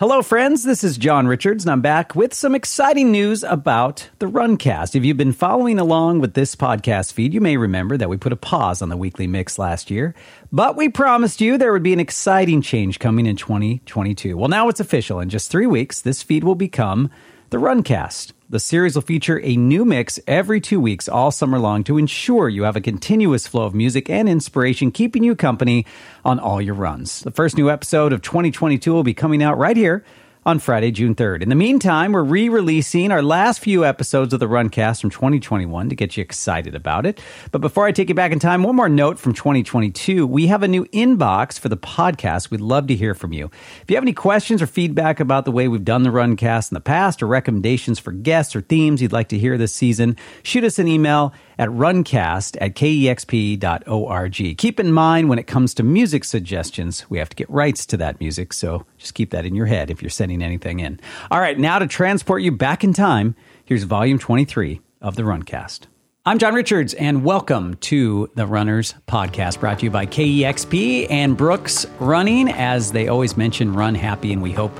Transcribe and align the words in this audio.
Hello, 0.00 0.22
friends. 0.22 0.62
This 0.62 0.84
is 0.84 0.96
John 0.96 1.26
Richards, 1.26 1.64
and 1.64 1.72
I'm 1.72 1.80
back 1.80 2.14
with 2.14 2.32
some 2.32 2.54
exciting 2.54 3.10
news 3.10 3.42
about 3.42 4.08
the 4.20 4.26
Runcast. 4.26 4.94
If 4.94 5.04
you've 5.04 5.16
been 5.16 5.32
following 5.32 5.80
along 5.80 6.20
with 6.20 6.34
this 6.34 6.54
podcast 6.54 7.12
feed, 7.12 7.34
you 7.34 7.40
may 7.40 7.56
remember 7.56 7.96
that 7.96 8.08
we 8.08 8.16
put 8.16 8.32
a 8.32 8.36
pause 8.36 8.80
on 8.80 8.90
the 8.90 8.96
weekly 8.96 9.26
mix 9.26 9.58
last 9.58 9.90
year, 9.90 10.14
but 10.52 10.76
we 10.76 10.88
promised 10.88 11.40
you 11.40 11.58
there 11.58 11.72
would 11.72 11.82
be 11.82 11.92
an 11.92 11.98
exciting 11.98 12.62
change 12.62 13.00
coming 13.00 13.26
in 13.26 13.34
2022. 13.34 14.36
Well, 14.36 14.46
now 14.46 14.68
it's 14.68 14.78
official. 14.78 15.18
In 15.18 15.30
just 15.30 15.50
three 15.50 15.66
weeks, 15.66 16.00
this 16.00 16.22
feed 16.22 16.44
will 16.44 16.54
become 16.54 17.10
the 17.50 17.56
Runcast. 17.56 18.32
The 18.50 18.60
series 18.60 18.94
will 18.94 19.02
feature 19.02 19.40
a 19.42 19.56
new 19.56 19.86
mix 19.86 20.20
every 20.26 20.60
two 20.60 20.80
weeks 20.80 21.08
all 21.08 21.30
summer 21.30 21.58
long 21.58 21.82
to 21.84 21.96
ensure 21.96 22.48
you 22.48 22.64
have 22.64 22.76
a 22.76 22.80
continuous 22.80 23.46
flow 23.46 23.64
of 23.64 23.74
music 23.74 24.10
and 24.10 24.28
inspiration 24.28 24.90
keeping 24.90 25.24
you 25.24 25.34
company 25.34 25.86
on 26.26 26.38
all 26.38 26.60
your 26.60 26.74
runs. 26.74 27.20
The 27.20 27.30
first 27.30 27.56
new 27.56 27.70
episode 27.70 28.12
of 28.12 28.20
2022 28.20 28.92
will 28.92 29.02
be 29.02 29.14
coming 29.14 29.42
out 29.42 29.56
right 29.56 29.76
here 29.76 30.04
on 30.48 30.58
Friday, 30.58 30.90
June 30.90 31.14
3rd. 31.14 31.42
In 31.42 31.50
the 31.50 31.54
meantime, 31.54 32.12
we're 32.12 32.22
re 32.22 32.48
releasing 32.48 33.12
our 33.12 33.20
last 33.20 33.60
few 33.60 33.84
episodes 33.84 34.32
of 34.32 34.40
the 34.40 34.46
Runcast 34.46 35.02
from 35.02 35.10
2021 35.10 35.90
to 35.90 35.94
get 35.94 36.16
you 36.16 36.22
excited 36.22 36.74
about 36.74 37.04
it. 37.04 37.20
But 37.52 37.60
before 37.60 37.84
I 37.84 37.92
take 37.92 38.08
you 38.08 38.14
back 38.14 38.32
in 38.32 38.38
time, 38.38 38.62
one 38.62 38.74
more 38.74 38.88
note 38.88 39.18
from 39.18 39.34
2022. 39.34 40.26
We 40.26 40.46
have 40.46 40.62
a 40.62 40.68
new 40.68 40.86
inbox 40.86 41.60
for 41.60 41.68
the 41.68 41.76
podcast. 41.76 42.50
We'd 42.50 42.62
love 42.62 42.86
to 42.86 42.94
hear 42.94 43.14
from 43.14 43.34
you. 43.34 43.50
If 43.82 43.90
you 43.90 43.96
have 43.96 44.04
any 44.04 44.14
questions 44.14 44.62
or 44.62 44.66
feedback 44.66 45.20
about 45.20 45.44
the 45.44 45.52
way 45.52 45.68
we've 45.68 45.84
done 45.84 46.02
the 46.02 46.08
Runcast 46.08 46.72
in 46.72 46.76
the 46.76 46.80
past 46.80 47.22
or 47.22 47.26
recommendations 47.26 47.98
for 47.98 48.12
guests 48.12 48.56
or 48.56 48.62
themes 48.62 49.02
you'd 49.02 49.12
like 49.12 49.28
to 49.28 49.38
hear 49.38 49.58
this 49.58 49.74
season, 49.74 50.16
shoot 50.42 50.64
us 50.64 50.78
an 50.78 50.88
email 50.88 51.34
at 51.58 51.68
runcast 51.68 52.56
at 52.60 52.74
kexp.org. 52.74 54.58
Keep 54.58 54.80
in 54.80 54.92
mind 54.92 55.28
when 55.28 55.38
it 55.38 55.46
comes 55.46 55.74
to 55.74 55.82
music 55.82 56.24
suggestions, 56.24 57.08
we 57.10 57.18
have 57.18 57.28
to 57.28 57.36
get 57.36 57.50
rights 57.50 57.84
to 57.86 57.96
that 57.96 58.20
music, 58.20 58.52
so 58.52 58.86
just 58.96 59.14
keep 59.14 59.30
that 59.30 59.44
in 59.44 59.54
your 59.54 59.66
head 59.66 59.90
if 59.90 60.00
you're 60.00 60.10
sending 60.10 60.42
anything 60.42 60.80
in. 60.80 61.00
All 61.30 61.40
right, 61.40 61.58
now 61.58 61.78
to 61.78 61.86
transport 61.86 62.42
you 62.42 62.52
back 62.52 62.84
in 62.84 62.92
time, 62.92 63.34
here's 63.64 63.84
volume 63.84 64.18
23 64.18 64.80
of 65.00 65.16
the 65.16 65.22
Runcast. 65.22 65.86
I'm 66.26 66.38
John 66.38 66.52
Richards, 66.52 66.92
and 66.94 67.24
welcome 67.24 67.76
to 67.76 68.30
the 68.34 68.46
Runners 68.46 68.94
Podcast, 69.06 69.60
brought 69.60 69.78
to 69.78 69.86
you 69.86 69.90
by 69.90 70.04
KEXP 70.04 71.06
and 71.08 71.36
Brooks 71.36 71.86
Running. 71.98 72.50
As 72.50 72.92
they 72.92 73.08
always 73.08 73.36
mention, 73.36 73.72
run 73.72 73.94
happy, 73.94 74.34
and 74.34 74.42
we 74.42 74.52
hope 74.52 74.78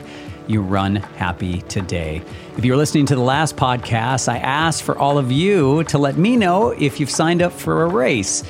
you 0.48 0.62
run 0.62 0.96
happy 0.96 1.62
today. 1.62 2.22
If 2.56 2.64
you're 2.64 2.77
listening 2.77 3.06
to 3.06 3.14
the 3.14 3.20
last 3.20 3.56
podcast, 3.56 4.28
I 4.28 4.38
asked 4.38 4.82
for 4.82 4.98
all 4.98 5.18
of 5.18 5.30
you 5.30 5.84
to 5.84 5.98
let 5.98 6.16
me 6.16 6.36
know 6.36 6.70
if 6.70 6.98
you've 6.98 7.10
signed 7.10 7.42
up 7.42 7.52
for 7.52 7.84
a 7.84 7.88
race. 7.88 8.42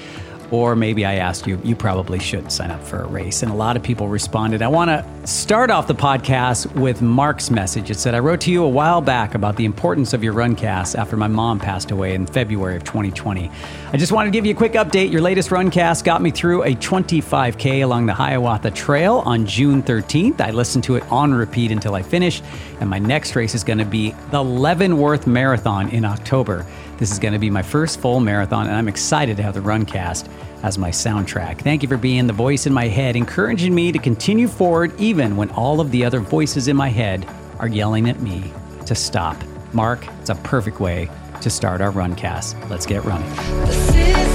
Or 0.50 0.74
maybe 0.74 1.04
I 1.04 1.16
asked 1.16 1.46
you, 1.46 1.60
you 1.62 1.76
probably 1.76 2.18
should 2.18 2.50
sign 2.50 2.70
up 2.70 2.82
for 2.82 3.02
a 3.02 3.06
race. 3.06 3.42
And 3.42 3.52
a 3.52 3.54
lot 3.54 3.76
of 3.76 3.82
people 3.82 4.08
responded. 4.08 4.62
I 4.62 4.68
want 4.68 4.88
to 4.88 5.26
start 5.26 5.70
off 5.70 5.86
the 5.86 5.94
podcast 5.94 6.72
with 6.74 7.02
Mark's 7.02 7.50
message. 7.50 7.90
It 7.90 7.98
said, 7.98 8.14
I 8.14 8.20
wrote 8.20 8.40
to 8.42 8.50
you 8.50 8.64
a 8.64 8.68
while 8.68 9.02
back 9.02 9.34
about 9.34 9.56
the 9.56 9.66
importance 9.66 10.14
of 10.14 10.24
your 10.24 10.32
runcast 10.32 10.96
after 10.96 11.18
my 11.18 11.28
mom 11.28 11.58
passed 11.58 11.90
away 11.90 12.14
in 12.14 12.26
February 12.26 12.76
of 12.76 12.84
2020. 12.84 13.50
I 13.92 13.96
just 13.98 14.10
wanted 14.10 14.28
to 14.28 14.32
give 14.32 14.46
you 14.46 14.54
a 14.54 14.56
quick 14.56 14.72
update. 14.72 15.12
Your 15.12 15.20
latest 15.20 15.50
runcast 15.50 16.04
got 16.04 16.22
me 16.22 16.30
through 16.30 16.62
a 16.62 16.74
25K 16.74 17.82
along 17.82 18.06
the 18.06 18.14
Hiawatha 18.14 18.70
Trail 18.70 19.22
on 19.26 19.44
June 19.44 19.82
13th. 19.82 20.40
I 20.40 20.50
listened 20.50 20.84
to 20.84 20.96
it 20.96 21.04
on 21.12 21.34
repeat 21.34 21.72
until 21.72 21.94
I 21.94 22.02
finished. 22.02 22.42
And 22.80 22.88
my 22.88 22.98
next 22.98 23.36
race 23.36 23.54
is 23.54 23.64
going 23.64 23.78
to 23.78 23.84
be 23.84 24.14
the 24.30 24.42
Leavenworth 24.42 25.26
Marathon 25.26 25.90
in 25.90 26.04
October. 26.04 26.64
This 26.98 27.12
is 27.12 27.18
going 27.20 27.32
to 27.32 27.38
be 27.38 27.48
my 27.48 27.62
first 27.62 28.00
full 28.00 28.18
marathon, 28.18 28.66
and 28.66 28.74
I'm 28.74 28.88
excited 28.88 29.36
to 29.36 29.42
have 29.44 29.54
the 29.54 29.60
Runcast 29.60 30.28
as 30.64 30.78
my 30.78 30.90
soundtrack. 30.90 31.60
Thank 31.60 31.82
you 31.82 31.88
for 31.88 31.96
being 31.96 32.26
the 32.26 32.32
voice 32.32 32.66
in 32.66 32.72
my 32.72 32.88
head, 32.88 33.14
encouraging 33.14 33.72
me 33.72 33.92
to 33.92 33.98
continue 33.98 34.48
forward 34.48 34.92
even 35.00 35.36
when 35.36 35.50
all 35.50 35.80
of 35.80 35.92
the 35.92 36.04
other 36.04 36.18
voices 36.18 36.66
in 36.66 36.76
my 36.76 36.88
head 36.88 37.24
are 37.60 37.68
yelling 37.68 38.08
at 38.08 38.20
me 38.20 38.52
to 38.86 38.96
stop. 38.96 39.36
Mark, 39.72 40.06
it's 40.20 40.30
a 40.30 40.34
perfect 40.36 40.80
way 40.80 41.08
to 41.40 41.50
start 41.50 41.80
our 41.80 41.92
Runcast. 41.92 42.68
Let's 42.68 42.86
get 42.86 43.04
running. 43.04 44.27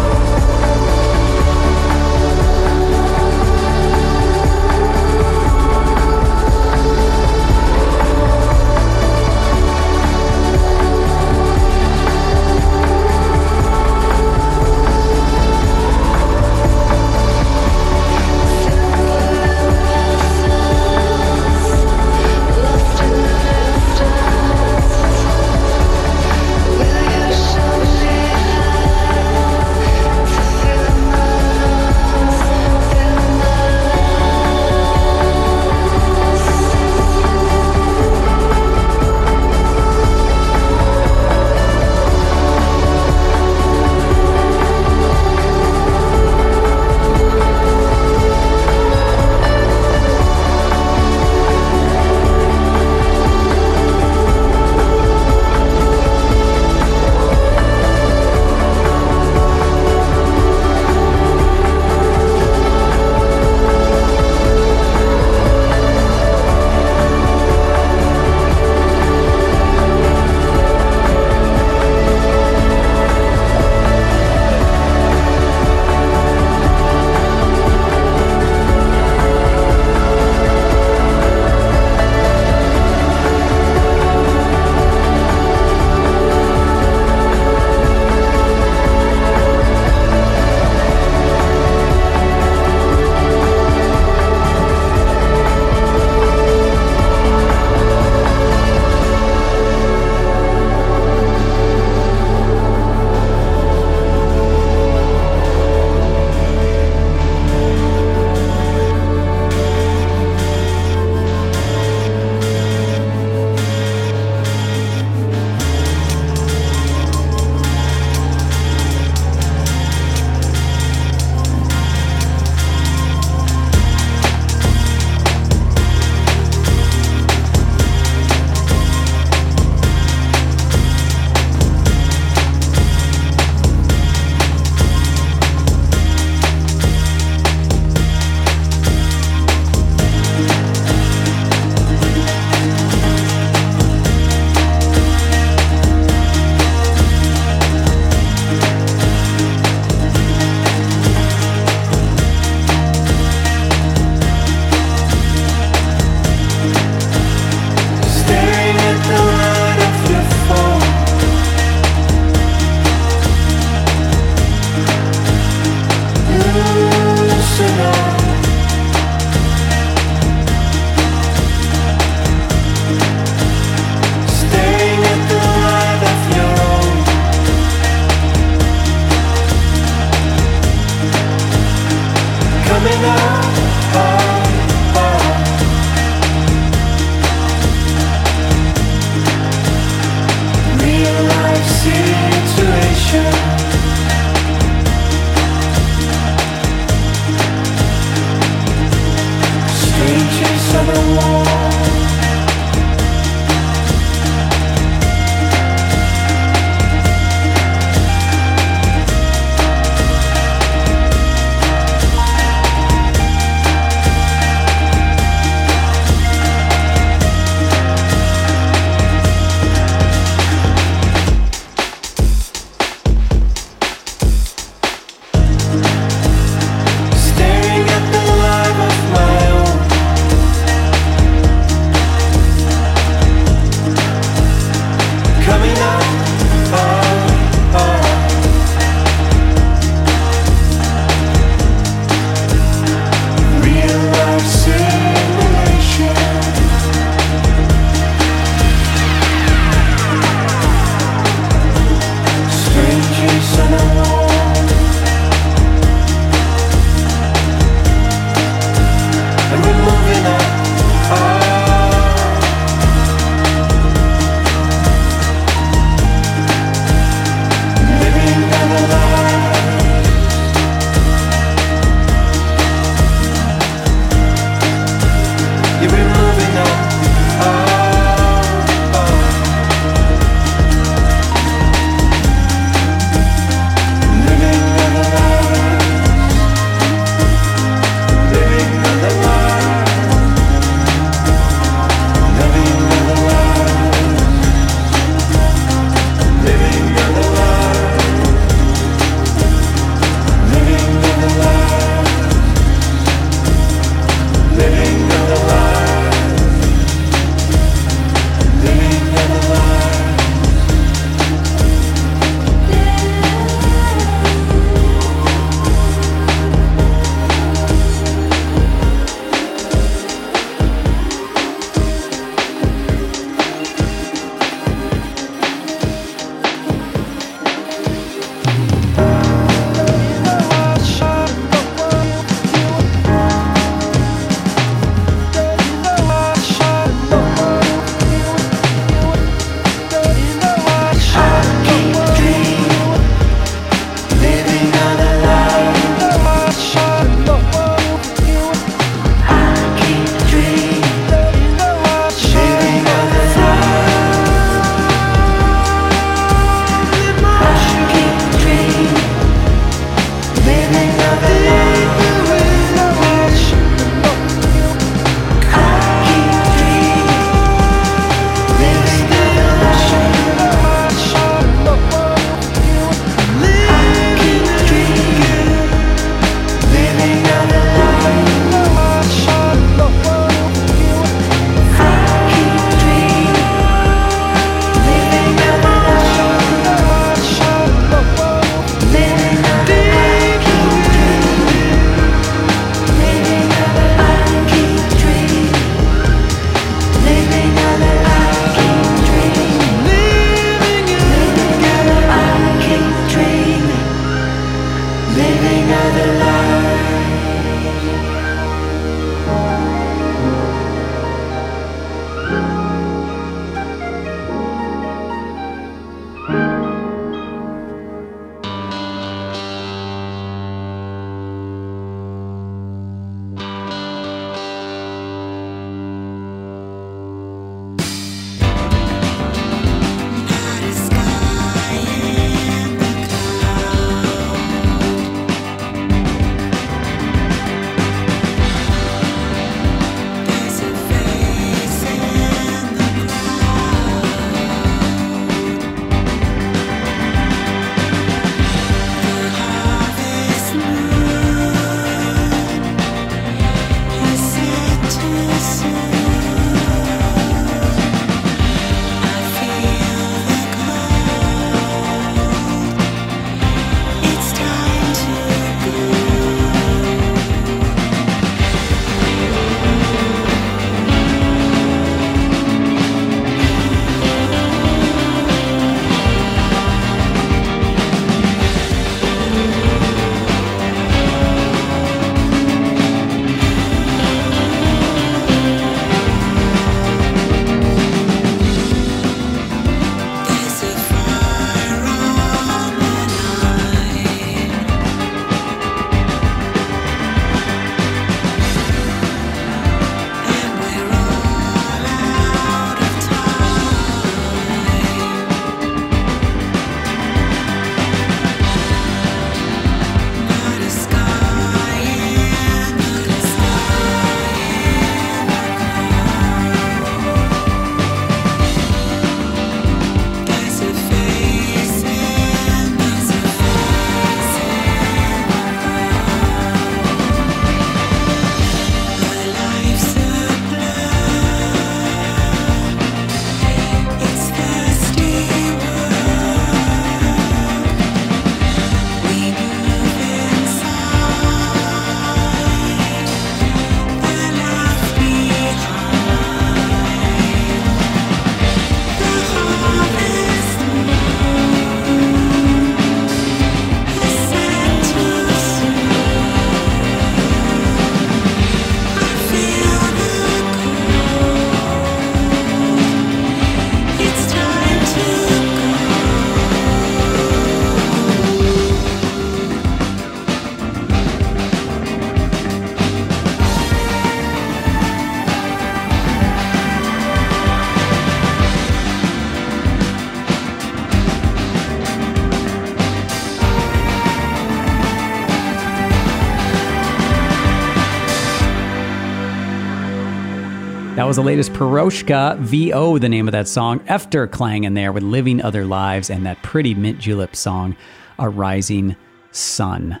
Was 591.12 591.18
the 591.18 591.22
latest 591.22 591.52
Piroshka 591.52 592.38
VO, 592.38 592.96
the 592.96 593.06
name 593.06 593.28
of 593.28 593.32
that 593.32 593.46
song. 593.46 593.80
Efterklang 593.80 594.64
in 594.64 594.72
there 594.72 594.92
with 594.92 595.02
Living 595.02 595.42
Other 595.42 595.66
Lives 595.66 596.08
and 596.08 596.24
that 596.24 596.42
pretty 596.42 596.72
mint 596.74 596.98
julep 596.98 597.36
song, 597.36 597.76
A 598.18 598.30
Rising 598.30 598.96
Sun. 599.30 600.00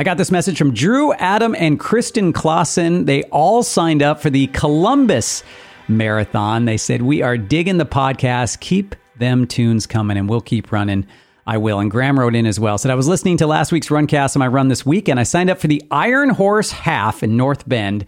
I 0.00 0.02
got 0.02 0.18
this 0.18 0.32
message 0.32 0.58
from 0.58 0.74
Drew, 0.74 1.12
Adam, 1.12 1.54
and 1.56 1.78
Kristen 1.78 2.32
Clausen. 2.32 3.04
They 3.04 3.22
all 3.24 3.62
signed 3.62 4.02
up 4.02 4.20
for 4.20 4.28
the 4.28 4.48
Columbus 4.48 5.44
Marathon. 5.86 6.64
They 6.64 6.76
said, 6.76 7.02
We 7.02 7.22
are 7.22 7.38
digging 7.38 7.78
the 7.78 7.86
podcast. 7.86 8.58
Keep 8.58 8.96
them 9.20 9.46
tunes 9.46 9.86
coming, 9.86 10.16
and 10.16 10.28
we'll 10.28 10.40
keep 10.40 10.72
running. 10.72 11.06
I 11.46 11.58
will. 11.58 11.78
And 11.78 11.88
Graham 11.88 12.18
wrote 12.18 12.34
in 12.34 12.46
as 12.46 12.58
well. 12.58 12.78
Said, 12.78 12.90
I 12.90 12.96
was 12.96 13.06
listening 13.06 13.36
to 13.36 13.46
last 13.46 13.70
week's 13.70 13.90
Runcast 13.90 14.34
on 14.34 14.40
my 14.40 14.48
run 14.48 14.66
this 14.66 14.84
week, 14.84 15.08
and 15.08 15.20
I 15.20 15.22
signed 15.22 15.50
up 15.50 15.60
for 15.60 15.68
the 15.68 15.80
Iron 15.92 16.30
Horse 16.30 16.72
Half 16.72 17.22
in 17.22 17.36
North 17.36 17.68
Bend 17.68 18.04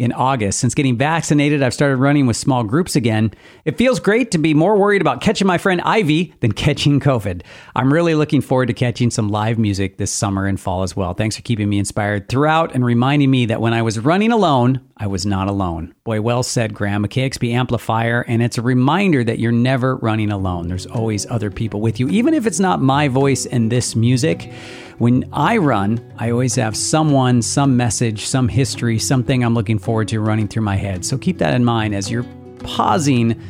in 0.00 0.12
August. 0.12 0.58
Since 0.58 0.74
getting 0.74 0.96
vaccinated, 0.96 1.62
I've 1.62 1.74
started 1.74 1.96
running 1.96 2.26
with 2.26 2.38
small 2.38 2.64
groups 2.64 2.96
again. 2.96 3.34
It 3.66 3.76
feels 3.76 4.00
great 4.00 4.30
to 4.30 4.38
be 4.38 4.54
more 4.54 4.74
worried 4.78 5.02
about 5.02 5.20
catching 5.20 5.46
my 5.46 5.58
friend 5.58 5.78
Ivy 5.82 6.32
than 6.40 6.52
catching 6.64 7.00
COVID. 7.00 7.42
I'm 7.76 7.92
really 7.92 8.14
looking 8.14 8.40
forward 8.40 8.66
to 8.68 8.72
catching 8.72 9.10
some 9.10 9.28
live 9.28 9.58
music 9.58 9.98
this 9.98 10.10
summer 10.10 10.46
and 10.46 10.58
fall 10.58 10.82
as 10.82 10.96
well. 10.96 11.12
Thanks 11.12 11.36
for 11.36 11.42
keeping 11.42 11.68
me 11.68 11.78
inspired 11.78 12.30
throughout 12.30 12.74
and 12.74 12.82
reminding 12.82 13.30
me 13.30 13.44
that 13.46 13.60
when 13.60 13.74
I 13.74 13.82
was 13.82 13.98
running 13.98 14.32
alone, 14.32 14.80
I 14.96 15.06
was 15.06 15.26
not 15.26 15.48
alone. 15.48 15.94
Boy, 16.04 16.22
well 16.22 16.42
said, 16.42 16.72
Graham. 16.72 17.04
A 17.04 17.08
KEXP 17.08 17.52
amplifier, 17.52 18.22
and 18.26 18.42
it's 18.42 18.56
a 18.56 18.62
reminder 18.62 19.22
that 19.22 19.38
you're 19.38 19.52
never 19.52 19.96
running 19.96 20.30
alone. 20.30 20.68
There's 20.68 20.86
always 20.86 21.26
other 21.26 21.50
people 21.50 21.82
with 21.82 22.00
you, 22.00 22.08
even 22.08 22.32
if 22.32 22.46
it's 22.46 22.60
not 22.60 22.80
my 22.80 23.08
voice 23.08 23.44
and 23.44 23.70
this 23.70 23.94
music. 23.94 24.50
When 25.00 25.24
I 25.32 25.56
run, 25.56 25.98
I 26.18 26.30
always 26.30 26.56
have 26.56 26.76
someone, 26.76 27.40
some 27.40 27.74
message, 27.74 28.26
some 28.26 28.48
history, 28.48 28.98
something 28.98 29.42
I'm 29.42 29.54
looking 29.54 29.78
forward 29.78 30.08
to 30.08 30.20
running 30.20 30.46
through 30.46 30.60
my 30.60 30.76
head. 30.76 31.06
So 31.06 31.16
keep 31.16 31.38
that 31.38 31.54
in 31.54 31.64
mind 31.64 31.94
as 31.94 32.10
you're 32.10 32.26
pausing 32.58 33.40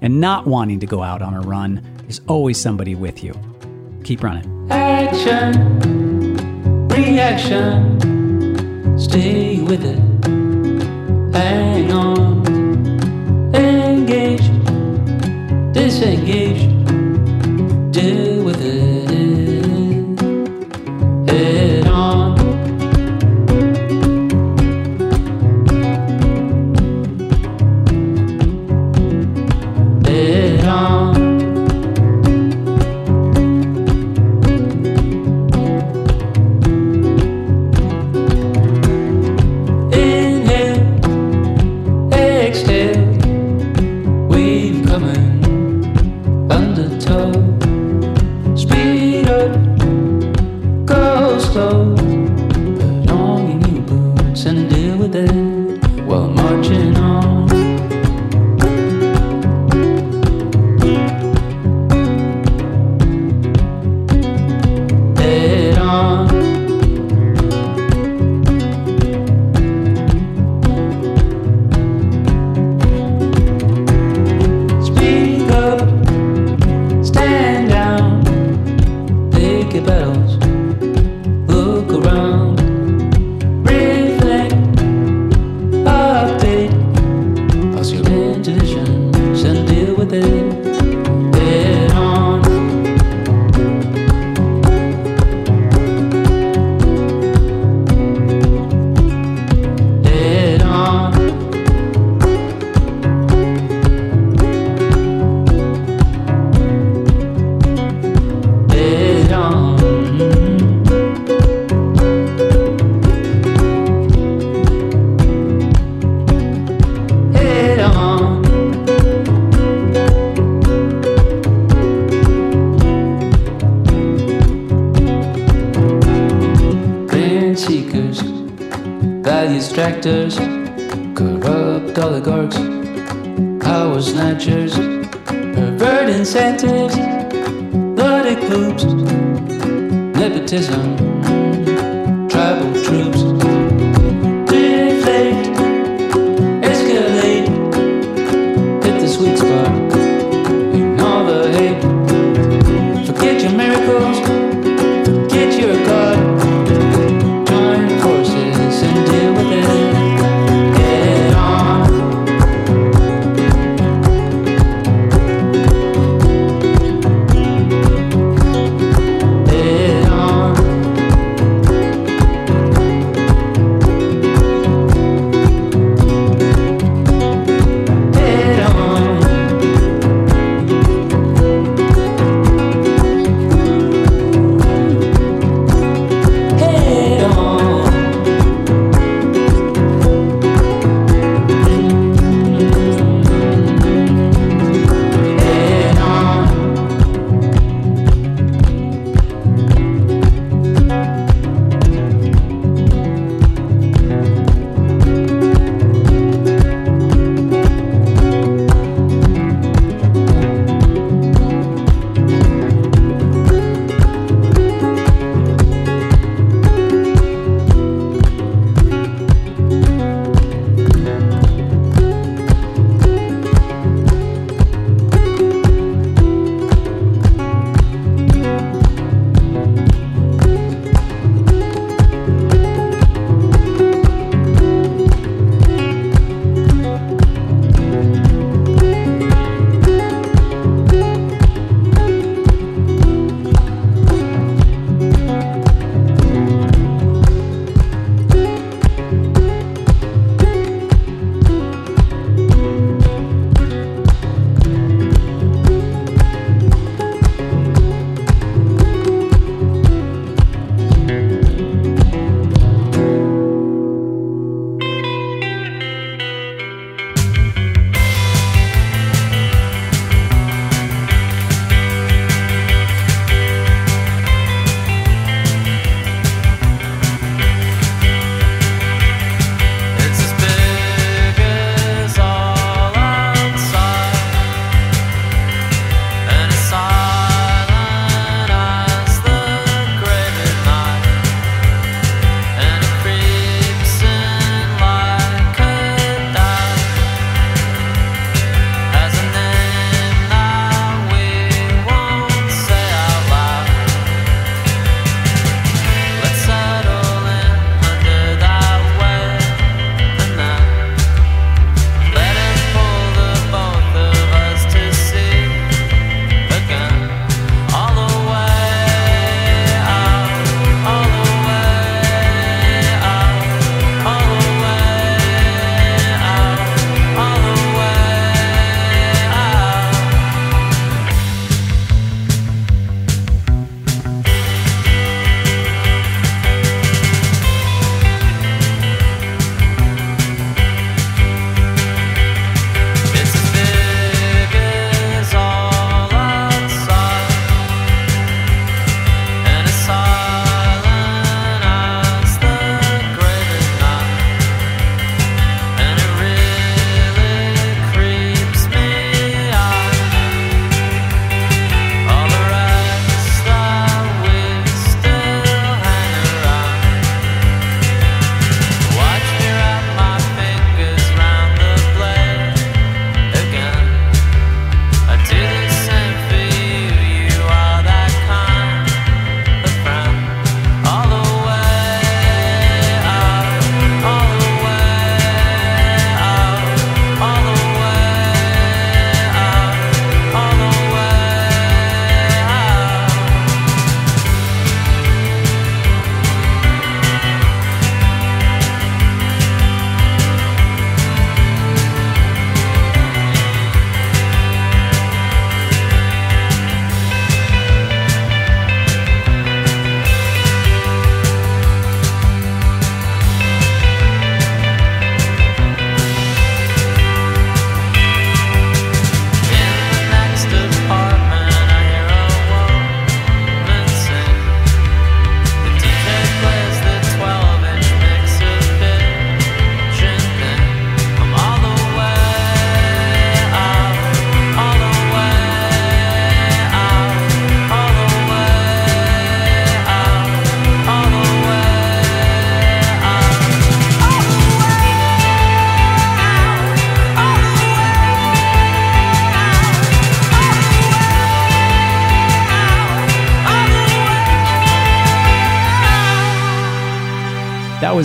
and 0.00 0.18
not 0.18 0.46
wanting 0.46 0.80
to 0.80 0.86
go 0.86 1.02
out 1.02 1.20
on 1.20 1.34
a 1.34 1.42
run. 1.42 1.82
There's 1.98 2.22
always 2.26 2.58
somebody 2.58 2.94
with 2.94 3.22
you. 3.22 3.38
Keep 4.02 4.22
running. 4.22 4.66
Action, 4.70 5.52
reaction, 6.88 8.00
stay 8.98 9.60
with 9.60 9.84
it. 9.84 9.98
Hang 11.36 11.92
on, 11.92 12.46
engage, 13.54 14.40
disengage, 15.74 16.43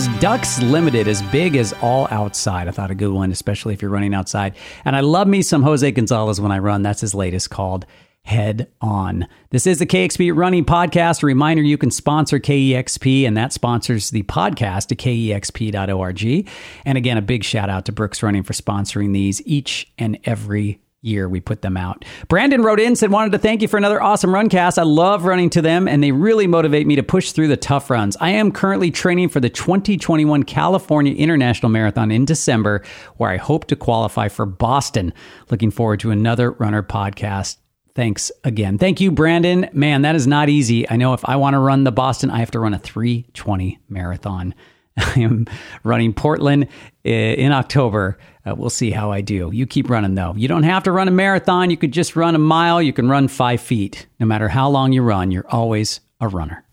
was 0.00 0.18
Ducks 0.18 0.62
Limited, 0.62 1.08
as 1.08 1.20
big 1.24 1.56
as 1.56 1.74
all 1.82 2.08
outside. 2.10 2.68
I 2.68 2.70
thought 2.70 2.90
a 2.90 2.94
good 2.94 3.12
one, 3.12 3.30
especially 3.30 3.74
if 3.74 3.82
you're 3.82 3.90
running 3.90 4.14
outside. 4.14 4.56
And 4.86 4.96
I 4.96 5.00
love 5.00 5.28
me 5.28 5.42
some 5.42 5.62
Jose 5.62 5.90
Gonzalez 5.90 6.40
when 6.40 6.50
I 6.50 6.58
run. 6.58 6.80
That's 6.80 7.02
his 7.02 7.14
latest 7.14 7.50
called 7.50 7.84
Head 8.24 8.70
On. 8.80 9.28
This 9.50 9.66
is 9.66 9.78
the 9.78 9.84
KEXP 9.84 10.34
Running 10.34 10.64
Podcast. 10.64 11.22
A 11.22 11.26
reminder 11.26 11.62
you 11.62 11.76
can 11.76 11.90
sponsor 11.90 12.38
KEXP, 12.38 13.26
and 13.26 13.36
that 13.36 13.52
sponsors 13.52 14.08
the 14.08 14.22
podcast 14.22 14.90
at 14.90 14.96
kexp.org. 14.96 16.48
And 16.86 16.96
again, 16.96 17.18
a 17.18 17.22
big 17.22 17.44
shout 17.44 17.68
out 17.68 17.84
to 17.84 17.92
Brooks 17.92 18.22
Running 18.22 18.42
for 18.42 18.54
sponsoring 18.54 19.12
these 19.12 19.42
each 19.44 19.92
and 19.98 20.18
every 20.24 20.80
year 21.02 21.28
we 21.28 21.40
put 21.40 21.62
them 21.62 21.76
out. 21.76 22.04
Brandon 22.28 22.62
wrote 22.62 22.80
in 22.80 22.94
said 22.96 23.10
wanted 23.10 23.32
to 23.32 23.38
thank 23.38 23.62
you 23.62 23.68
for 23.68 23.78
another 23.78 24.02
awesome 24.02 24.30
runcast. 24.30 24.78
I 24.78 24.82
love 24.82 25.24
running 25.24 25.50
to 25.50 25.62
them 25.62 25.88
and 25.88 26.02
they 26.02 26.12
really 26.12 26.46
motivate 26.46 26.86
me 26.86 26.96
to 26.96 27.02
push 27.02 27.32
through 27.32 27.48
the 27.48 27.56
tough 27.56 27.90
runs. 27.90 28.16
I 28.20 28.30
am 28.30 28.52
currently 28.52 28.90
training 28.90 29.30
for 29.30 29.40
the 29.40 29.48
2021 29.48 30.42
California 30.44 31.14
International 31.14 31.70
Marathon 31.70 32.10
in 32.10 32.24
December 32.24 32.82
where 33.16 33.30
I 33.30 33.38
hope 33.38 33.66
to 33.66 33.76
qualify 33.76 34.28
for 34.28 34.46
Boston. 34.46 35.12
Looking 35.50 35.70
forward 35.70 36.00
to 36.00 36.10
another 36.10 36.52
runner 36.52 36.82
podcast. 36.82 37.56
Thanks 37.94 38.30
again. 38.44 38.78
Thank 38.78 39.00
you, 39.00 39.10
Brandon. 39.10 39.68
Man, 39.72 40.02
that 40.02 40.14
is 40.14 40.26
not 40.26 40.48
easy. 40.48 40.88
I 40.88 40.96
know 40.96 41.12
if 41.12 41.24
I 41.24 41.36
want 41.36 41.54
to 41.54 41.58
run 41.58 41.84
the 41.84 41.92
Boston, 41.92 42.30
I 42.30 42.38
have 42.38 42.50
to 42.52 42.60
run 42.60 42.74
a 42.74 42.78
320 42.78 43.80
marathon. 43.88 44.54
I 44.96 45.20
am 45.20 45.46
running 45.82 46.12
Portland 46.12 46.68
in 47.04 47.52
October. 47.52 48.18
Uh, 48.46 48.54
we'll 48.54 48.70
see 48.70 48.90
how 48.90 49.12
I 49.12 49.20
do. 49.20 49.50
You 49.52 49.66
keep 49.66 49.90
running 49.90 50.14
though. 50.14 50.34
You 50.36 50.48
don't 50.48 50.62
have 50.62 50.84
to 50.84 50.92
run 50.92 51.08
a 51.08 51.12
marathon. 51.12 51.70
You 51.70 51.76
could 51.76 51.92
just 51.92 52.16
run 52.16 52.34
a 52.34 52.38
mile. 52.38 52.80
You 52.80 52.92
can 52.92 53.08
run 53.08 53.28
five 53.28 53.60
feet. 53.60 54.06
No 54.18 54.26
matter 54.26 54.48
how 54.48 54.68
long 54.68 54.92
you 54.92 55.02
run, 55.02 55.30
you're 55.30 55.48
always 55.48 56.00
a 56.20 56.28
runner. 56.28 56.64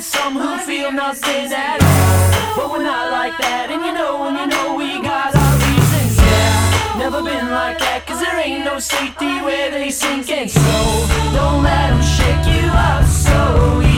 There's 0.00 0.12
some 0.12 0.34
who 0.34 0.56
feel 0.64 0.90
nothing 0.90 1.52
at 1.52 1.78
all. 1.82 2.56
But 2.56 2.70
we're 2.72 2.82
not 2.82 3.12
like 3.12 3.36
that, 3.36 3.68
and 3.70 3.84
you 3.84 3.92
know, 3.92 4.28
and 4.28 4.38
you 4.40 4.46
know 4.46 4.74
we 4.74 4.96
got 5.02 5.34
our 5.36 5.54
reasons, 5.60 6.16
yeah. 6.16 6.98
Never 6.98 7.22
been 7.22 7.50
like 7.50 7.78
that, 7.80 8.06
cause 8.06 8.18
there 8.20 8.40
ain't 8.40 8.64
no 8.64 8.78
safety 8.78 9.44
where 9.44 9.70
they 9.70 9.90
sink 9.90 10.30
and 10.30 10.50
slow. 10.50 11.06
Don't 11.36 11.62
let 11.62 11.90
them 11.90 12.00
shake 12.00 12.46
you 12.48 12.64
up 12.72 13.04
so 13.04 13.82
easy, 13.82 13.89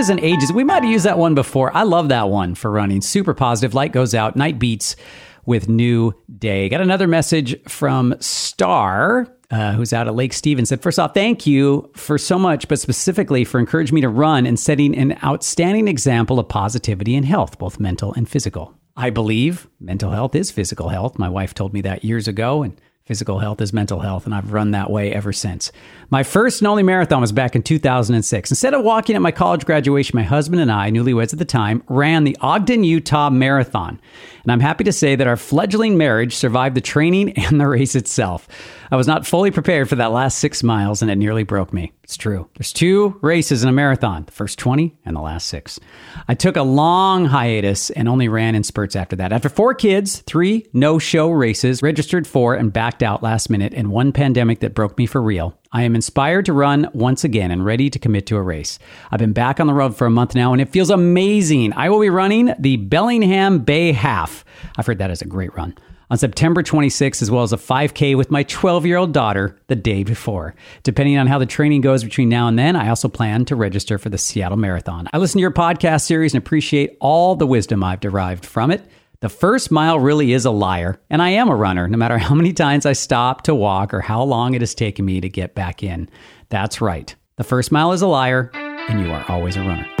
ages 0.00 0.08
and 0.08 0.20
ages. 0.20 0.50
We 0.50 0.64
might 0.64 0.82
have 0.82 0.90
used 0.90 1.04
that 1.04 1.18
one 1.18 1.34
before. 1.34 1.76
I 1.76 1.82
love 1.82 2.08
that 2.08 2.30
one 2.30 2.54
for 2.54 2.70
running. 2.70 3.02
Super 3.02 3.34
positive. 3.34 3.74
Light 3.74 3.92
goes 3.92 4.14
out. 4.14 4.34
Night 4.34 4.58
beats 4.58 4.96
with 5.44 5.68
new 5.68 6.14
day. 6.38 6.70
Got 6.70 6.80
another 6.80 7.06
message 7.06 7.62
from 7.64 8.14
Star. 8.18 9.28
Uh, 9.50 9.72
who's 9.72 9.92
out 9.92 10.06
at 10.06 10.14
Lake 10.14 10.32
Stevens 10.32 10.70
said, 10.70 10.80
First 10.80 10.98
off, 10.98 11.12
thank 11.12 11.44
you 11.44 11.90
for 11.96 12.16
so 12.16 12.38
much, 12.38 12.66
but 12.68 12.78
specifically 12.78 13.44
for 13.44 13.58
encouraging 13.58 13.94
me 13.96 14.00
to 14.00 14.08
run 14.08 14.46
and 14.46 14.58
setting 14.58 14.96
an 14.96 15.18
outstanding 15.22 15.86
example 15.88 16.38
of 16.38 16.48
positivity 16.48 17.14
and 17.14 17.26
health, 17.26 17.58
both 17.58 17.78
mental 17.80 18.14
and 18.14 18.28
physical. 18.28 18.72
I 18.96 19.10
believe 19.10 19.68
mental 19.80 20.12
health 20.12 20.34
is 20.34 20.50
physical 20.50 20.88
health. 20.88 21.18
My 21.18 21.28
wife 21.28 21.52
told 21.52 21.74
me 21.74 21.80
that 21.82 22.04
years 22.04 22.28
ago, 22.28 22.62
and 22.62 22.80
physical 23.10 23.40
health 23.40 23.60
is 23.60 23.72
mental 23.72 23.98
health, 23.98 24.24
and 24.24 24.32
I've 24.32 24.52
run 24.52 24.70
that 24.70 24.88
way 24.88 25.12
ever 25.12 25.32
since. 25.32 25.72
My 26.10 26.22
first 26.22 26.60
and 26.60 26.68
only 26.68 26.84
marathon 26.84 27.20
was 27.20 27.32
back 27.32 27.56
in 27.56 27.62
2006. 27.64 28.52
Instead 28.52 28.72
of 28.72 28.84
walking 28.84 29.16
at 29.16 29.20
my 29.20 29.32
college 29.32 29.66
graduation, 29.66 30.16
my 30.16 30.22
husband 30.22 30.62
and 30.62 30.70
I, 30.70 30.92
newlyweds 30.92 31.32
at 31.32 31.40
the 31.40 31.44
time, 31.44 31.82
ran 31.88 32.22
the 32.22 32.36
Ogden, 32.40 32.84
Utah 32.84 33.28
Marathon. 33.28 34.00
And 34.44 34.52
I'm 34.52 34.60
happy 34.60 34.84
to 34.84 34.92
say 34.92 35.16
that 35.16 35.26
our 35.26 35.36
fledgling 35.36 35.98
marriage 35.98 36.36
survived 36.36 36.76
the 36.76 36.80
training 36.80 37.30
and 37.36 37.60
the 37.60 37.66
race 37.66 37.96
itself. 37.96 38.46
I 38.92 38.96
was 38.96 39.08
not 39.08 39.26
fully 39.26 39.50
prepared 39.50 39.88
for 39.88 39.96
that 39.96 40.12
last 40.12 40.38
six 40.38 40.62
miles, 40.62 41.02
and 41.02 41.10
it 41.10 41.16
nearly 41.16 41.42
broke 41.42 41.72
me. 41.72 41.92
It's 42.10 42.16
true. 42.16 42.50
There's 42.56 42.72
two 42.72 43.16
races 43.22 43.62
in 43.62 43.68
a 43.68 43.72
marathon 43.72 44.24
the 44.24 44.32
first 44.32 44.58
20 44.58 44.96
and 45.04 45.14
the 45.14 45.20
last 45.20 45.46
six. 45.46 45.78
I 46.26 46.34
took 46.34 46.56
a 46.56 46.64
long 46.64 47.26
hiatus 47.26 47.90
and 47.90 48.08
only 48.08 48.26
ran 48.26 48.56
in 48.56 48.64
spurts 48.64 48.96
after 48.96 49.14
that. 49.14 49.32
After 49.32 49.48
four 49.48 49.74
kids, 49.74 50.18
three 50.22 50.66
no 50.72 50.98
show 50.98 51.30
races, 51.30 51.84
registered 51.84 52.26
for 52.26 52.56
and 52.56 52.72
backed 52.72 53.04
out 53.04 53.22
last 53.22 53.48
minute, 53.48 53.74
and 53.74 53.92
one 53.92 54.10
pandemic 54.10 54.58
that 54.58 54.74
broke 54.74 54.98
me 54.98 55.06
for 55.06 55.22
real, 55.22 55.56
I 55.70 55.84
am 55.84 55.94
inspired 55.94 56.46
to 56.46 56.52
run 56.52 56.90
once 56.94 57.22
again 57.22 57.52
and 57.52 57.64
ready 57.64 57.88
to 57.90 57.98
commit 58.00 58.26
to 58.26 58.36
a 58.36 58.42
race. 58.42 58.80
I've 59.12 59.20
been 59.20 59.32
back 59.32 59.60
on 59.60 59.68
the 59.68 59.72
road 59.72 59.96
for 59.96 60.08
a 60.08 60.10
month 60.10 60.34
now 60.34 60.52
and 60.52 60.60
it 60.60 60.70
feels 60.70 60.90
amazing. 60.90 61.74
I 61.74 61.90
will 61.90 62.00
be 62.00 62.10
running 62.10 62.52
the 62.58 62.76
Bellingham 62.76 63.60
Bay 63.60 63.92
Half. 63.92 64.44
I've 64.76 64.86
heard 64.86 64.98
that 64.98 65.12
is 65.12 65.22
a 65.22 65.26
great 65.26 65.54
run. 65.54 65.76
On 66.10 66.18
September 66.18 66.60
26th, 66.60 67.22
as 67.22 67.30
well 67.30 67.44
as 67.44 67.52
a 67.52 67.56
5K 67.56 68.16
with 68.16 68.32
my 68.32 68.42
12 68.42 68.84
year 68.84 68.96
old 68.96 69.12
daughter 69.12 69.56
the 69.68 69.76
day 69.76 70.02
before. 70.02 70.56
Depending 70.82 71.16
on 71.16 71.28
how 71.28 71.38
the 71.38 71.46
training 71.46 71.82
goes 71.82 72.02
between 72.02 72.28
now 72.28 72.48
and 72.48 72.58
then, 72.58 72.74
I 72.74 72.88
also 72.88 73.08
plan 73.08 73.44
to 73.44 73.54
register 73.54 73.96
for 73.96 74.08
the 74.08 74.18
Seattle 74.18 74.58
Marathon. 74.58 75.08
I 75.12 75.18
listen 75.18 75.38
to 75.38 75.42
your 75.42 75.52
podcast 75.52 76.02
series 76.02 76.34
and 76.34 76.42
appreciate 76.42 76.96
all 77.00 77.36
the 77.36 77.46
wisdom 77.46 77.84
I've 77.84 78.00
derived 78.00 78.44
from 78.44 78.72
it. 78.72 78.84
The 79.20 79.28
first 79.28 79.70
mile 79.70 80.00
really 80.00 80.32
is 80.32 80.46
a 80.46 80.50
liar, 80.50 80.98
and 81.10 81.22
I 81.22 81.28
am 81.30 81.48
a 81.48 81.54
runner, 81.54 81.86
no 81.86 81.98
matter 81.98 82.18
how 82.18 82.34
many 82.34 82.54
times 82.54 82.86
I 82.86 82.94
stop 82.94 83.42
to 83.42 83.54
walk 83.54 83.94
or 83.94 84.00
how 84.00 84.22
long 84.22 84.54
it 84.54 84.62
has 84.62 84.74
taken 84.74 85.04
me 85.04 85.20
to 85.20 85.28
get 85.28 85.54
back 85.54 85.82
in. 85.84 86.08
That's 86.48 86.80
right. 86.80 87.14
The 87.36 87.44
first 87.44 87.70
mile 87.70 87.92
is 87.92 88.02
a 88.02 88.08
liar, 88.08 88.50
and 88.54 89.00
you 89.00 89.12
are 89.12 89.24
always 89.28 89.56
a 89.56 89.60
runner. 89.60 89.99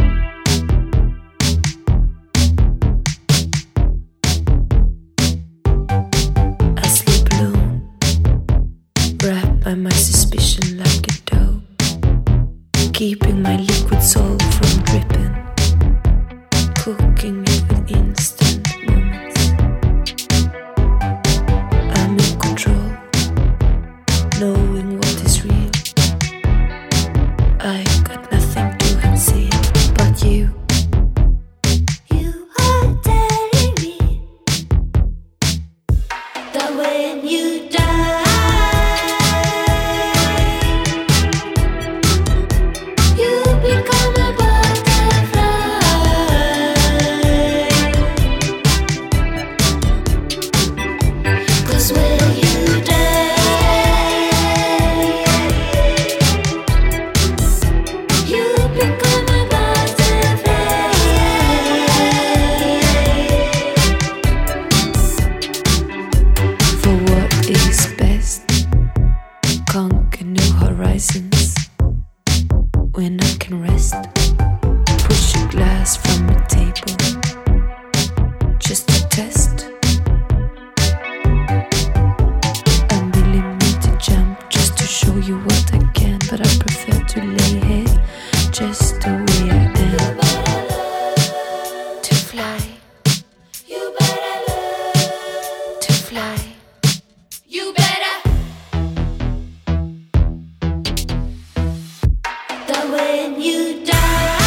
When 102.88 103.40
you 103.40 103.84
die, 103.84 104.39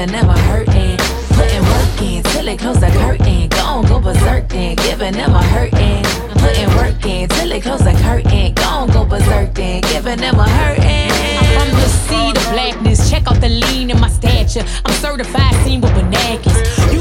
giving 0.00 0.18
them 0.18 0.30
a 0.30 0.38
hurtin'. 0.48 0.96
Putting 1.36 1.62
work 1.62 2.02
in 2.02 2.22
till 2.22 2.44
they 2.44 2.56
close 2.56 2.80
the 2.80 2.88
curtain, 2.88 3.48
gon' 3.48 3.84
go 3.84 4.00
berserk 4.00 4.48
giving 4.48 5.12
them 5.12 5.34
a 5.34 5.42
hurtin'. 5.42 6.02
Putting 6.40 6.68
work 6.76 7.04
in 7.04 7.28
till 7.28 7.48
they 7.48 7.60
close 7.60 7.84
the 7.84 7.92
curtain, 8.04 8.54
gon' 8.54 8.88
go 8.88 9.04
berserk 9.04 9.52
giving 9.54 10.18
them 10.18 10.38
a 10.38 10.48
hurtin'. 10.48 11.10
I'm 11.38 11.68
from 11.68 11.70
the 11.76 11.88
seed 11.88 12.36
of 12.36 12.44
blackness. 12.52 13.10
Check 13.10 13.28
out 13.28 13.40
the 13.42 13.50
lean 13.50 13.90
in 13.90 14.00
my 14.00 14.08
stature. 14.08 14.64
I'm 14.86 14.94
certified 14.94 15.54
seen 15.66 15.82
with 15.82 15.92
bananas. 15.92 16.19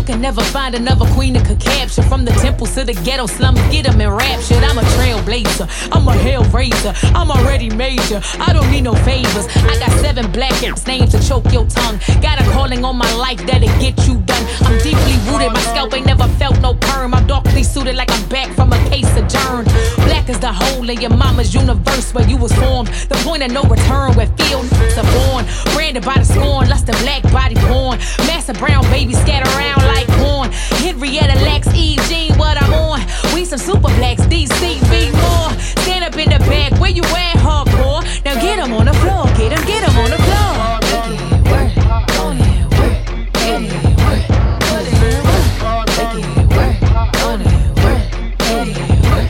Can 0.09 0.21
never 0.21 0.41
find 0.41 0.73
another 0.73 1.05
queen 1.13 1.33
that 1.33 1.45
could 1.45 1.59
capture. 1.59 2.01
From 2.01 2.25
the 2.25 2.31
temples 2.41 2.73
to 2.73 2.83
the 2.83 2.93
ghetto 3.05 3.27
slums, 3.27 3.61
get 3.69 3.85
them 3.85 4.01
enraptured. 4.01 4.63
I'm 4.63 4.79
a 4.79 4.81
trailblazer. 4.97 5.69
I'm 5.91 6.07
a 6.07 6.13
hell 6.13 6.43
raiser. 6.45 6.95
I'm 7.13 7.29
already 7.29 7.69
major. 7.69 8.19
I 8.39 8.51
don't 8.51 8.71
need 8.71 8.85
no 8.85 8.95
favors. 9.05 9.45
I 9.69 9.77
got 9.77 9.91
seven 10.01 10.31
black 10.31 10.63
ass 10.63 10.87
names 10.87 11.11
to 11.11 11.21
choke 11.21 11.53
your 11.53 11.67
tongue. 11.67 11.99
Got 12.23 12.41
a 12.41 12.43
calling 12.49 12.83
on 12.83 12.97
my 12.97 13.13
life 13.17 13.37
that'll 13.45 13.69
get 13.77 14.07
you 14.07 14.17
done. 14.25 14.45
I'm 14.61 14.79
deeply 14.81 15.13
rooted. 15.29 15.53
My 15.53 15.61
scalp 15.69 15.93
ain't 15.93 16.07
never 16.07 16.27
felt 16.39 16.59
no 16.59 16.73
perm. 16.73 17.13
I'm 17.13 17.27
darkly 17.27 17.61
suited 17.61 17.95
like 17.95 18.09
I'm 18.09 18.27
back 18.29 18.49
from 18.55 18.73
a 18.73 18.79
case 18.89 19.11
adjourned. 19.15 19.67
Black 20.09 20.27
is 20.27 20.39
the 20.39 20.51
hole 20.51 20.89
in 20.89 20.99
your 21.01 21.15
mama's 21.15 21.53
universe 21.53 22.15
where 22.15 22.27
you 22.27 22.37
was 22.37 22.51
formed. 22.53 22.87
The 23.13 23.21
point 23.21 23.43
of 23.43 23.51
no 23.51 23.61
return 23.61 24.15
where 24.15 24.25
field 24.41 24.65
are 24.97 25.05
born. 25.21 25.45
Branded 25.75 26.03
by 26.03 26.17
the 26.17 26.25
scorn, 26.25 26.67
lust 26.67 26.87
the 26.87 26.97
black 27.03 27.21
body 27.31 27.55
born. 27.69 27.99
Massive 28.25 28.57
brown 28.57 28.83
baby 28.89 29.13
scatter 29.13 29.49
around 29.55 29.85
like 29.85 29.98
corn. 30.07 30.51
Henrietta 30.83 31.35
Lacks, 31.45 31.67
Jean, 31.73 32.33
what 32.37 32.61
I'm 32.61 32.73
on. 32.73 33.01
We 33.33 33.45
some 33.45 33.59
super 33.59 33.91
blacks, 33.97 34.23
DC, 34.23 34.79
be 34.89 35.11
more. 35.11 35.51
Stand 35.83 36.03
up 36.03 36.15
in 36.17 36.29
the 36.29 36.39
back, 36.39 36.79
where 36.79 36.91
you 36.91 37.03
at, 37.03 37.37
hardcore? 37.37 38.03
Now 38.25 38.35
get 38.41 38.59
'em 38.59 38.73
on 38.73 38.85
the 38.85 38.93
floor, 38.93 39.25
get 39.37 39.51
'em, 39.51 39.63
get 39.65 39.83
'em 39.87 39.97
on 39.97 40.09
the 40.11 40.17
floor. 40.17 40.51
It 40.91 41.17
work, 41.49 41.71
on 42.19 42.37
it 42.39 42.67
work, 42.77 42.97
get 43.33 43.61
it 43.61 43.97
work, 44.05 44.23
put 44.67 44.85
in 44.87 45.17
work, 45.27 45.87
make 45.97 46.15
it 46.27 46.47
work, 46.55 46.77
on 47.25 47.41
it 47.41 47.71
work, 47.83 48.03
get 48.37 48.67
it 48.67 48.77
work. 49.05 49.29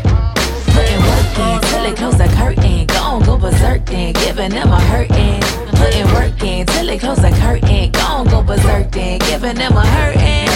Till 1.70 1.94
close 1.96 2.18
the 2.18 2.28
curtain, 2.38 2.86
gon' 2.88 3.22
go 3.24 3.38
berserk 3.38 3.86
then, 3.86 4.14
giving 4.14 4.52
them 4.52 4.72
a 4.72 4.80
hurtin'. 4.80 5.69
Putting 6.00 6.16
work 6.16 6.44
in 6.44 6.66
till 6.66 6.86
they 6.86 6.98
close 6.98 7.18
the 7.18 7.30
curtain, 7.42 7.92
gon' 7.92 8.26
go 8.28 8.42
berserk 8.42 8.90
then, 8.92 9.20
giving 9.20 9.56
them 9.56 9.74
a 9.74 9.86
hurtin'. 9.86 10.48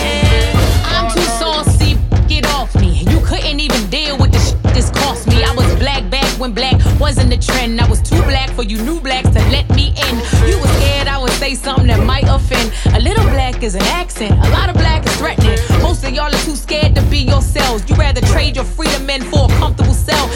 I'm 0.85 1.11
too 1.11 1.19
saucy, 1.19 1.97
get 2.29 2.47
off 2.47 2.73
me. 2.75 3.03
You 3.09 3.19
couldn't 3.25 3.59
even 3.59 3.89
deal 3.89 4.17
with 4.17 4.31
the 4.31 4.39
shit 4.39 4.63
this 4.73 4.89
cost 4.89 5.27
me. 5.27 5.43
I 5.43 5.53
was 5.53 5.67
black 5.75 6.09
back 6.09 6.27
when 6.39 6.53
black 6.53 6.79
wasn't 6.99 7.29
the 7.29 7.37
trend. 7.37 7.81
I 7.81 7.89
was 7.89 8.01
too 8.01 8.21
black 8.23 8.51
for 8.51 8.63
you 8.63 8.81
new 8.83 8.99
blacks 9.01 9.29
to 9.31 9.39
let 9.51 9.69
me 9.75 9.89
in. 9.89 10.15
You 10.47 10.57
was 10.59 10.69
scared 10.77 11.07
I 11.07 11.19
would 11.21 11.33
say 11.33 11.55
something 11.55 11.87
that 11.87 12.03
might 12.05 12.27
offend. 12.27 12.71
A 12.95 12.99
little 12.99 13.25
black 13.25 13.63
is 13.63 13.75
an 13.75 13.83
accent, 13.83 14.33
a 14.33 14.49
lot 14.49 14.69
of 14.69 14.75
black 14.75 15.05
is 15.05 15.15
threatening. 15.17 15.59
Most 15.81 16.03
of 16.03 16.11
y'all 16.11 16.33
are 16.33 16.45
too 16.45 16.55
scared 16.55 16.95
to 16.95 17.01
be 17.03 17.19
yourselves. 17.19 17.83
You 17.89 17.95
rather 17.95 18.21
trade 18.21 18.55
your 18.55 18.65
freedom 18.65 19.09
in 19.09 19.21
for 19.23 19.45
a 19.45 19.53
comfortable 19.59 19.93
self. 19.93 20.27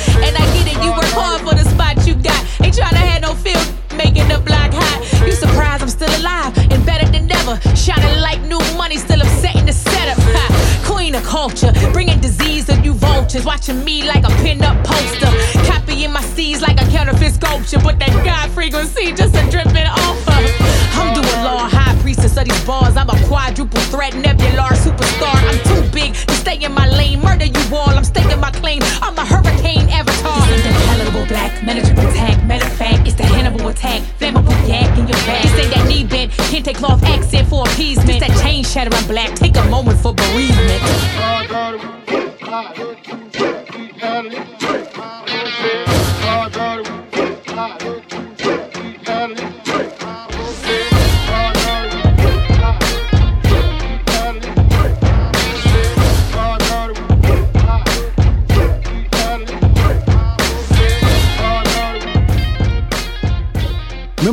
Culture, 11.38 11.72
bringing 11.94 12.20
disease 12.20 12.66
to 12.66 12.76
you 12.82 12.94
vultures. 12.94 13.46
Watching 13.46 13.84
me 13.84 13.96
like 14.12 14.24
a 14.24 14.34
pinned-up 14.42 14.78
poster. 14.84 15.32
Copying 15.70 16.12
my 16.12 16.22
C's 16.34 16.62
like 16.62 16.82
a 16.82 16.88
counterfeit 16.90 17.34
sculpture. 17.36 17.80
But 17.80 18.00
that 18.00 18.12
God 18.26 18.50
frequency 18.58 19.14
just 19.14 19.36
a 19.36 19.44
dripping 19.54 19.86
off 19.86 20.18
of. 20.36 20.44
I'm 20.98 21.14
doing 21.14 21.40
law, 21.46 21.70
high 21.70 21.96
priestess 22.02 22.36
of 22.38 22.46
these 22.46 22.64
bars. 22.66 22.98
I'm 22.98 23.10
a 23.10 23.18
quadruple 23.28 23.84
threat, 23.94 24.14
nebular 24.14 24.74
superstar. 24.86 25.38
I'm 25.50 25.60
too 25.70 25.84
big 25.94 26.16
to 26.30 26.34
stay 26.34 26.58
in 26.66 26.72
my 26.72 26.88
lane. 26.90 27.22
Murder 27.22 27.46
you 27.46 27.64
all, 27.72 27.94
I'm 27.98 28.04
staking 28.04 28.40
my 28.40 28.50
claim. 28.50 28.82
I'm 29.06 29.16
a 29.16 29.26
hurricane 29.26 29.88
avatar. 29.90 30.42
This 30.50 30.66
ain't 30.66 30.74
that 30.74 30.86
palatable 30.90 31.26
black, 31.28 31.52
manageable 31.64 32.10
tag. 32.18 32.36
Matter 32.48 32.66
of 32.66 32.74
fact, 32.74 33.06
it's 33.08 33.16
the 33.16 33.26
Hannibal 33.26 33.68
attack. 33.68 34.02
Flammable 34.20 34.58
yak 34.68 34.90
in 34.98 35.08
your 35.08 35.22
back. 35.30 35.77
Can't 36.50 36.66
take 36.66 36.78
cloth 36.78 37.04
accent 37.04 37.48
for 37.48 37.64
appeasement. 37.68 38.08
This 38.08 38.20
that 38.20 38.42
chain 38.42 38.64
shattering 38.64 39.08
black. 39.08 39.36
Take 39.36 39.58
a 39.58 39.66
moment 39.70 40.00
for 40.00 40.14
bereavement. 40.14 40.84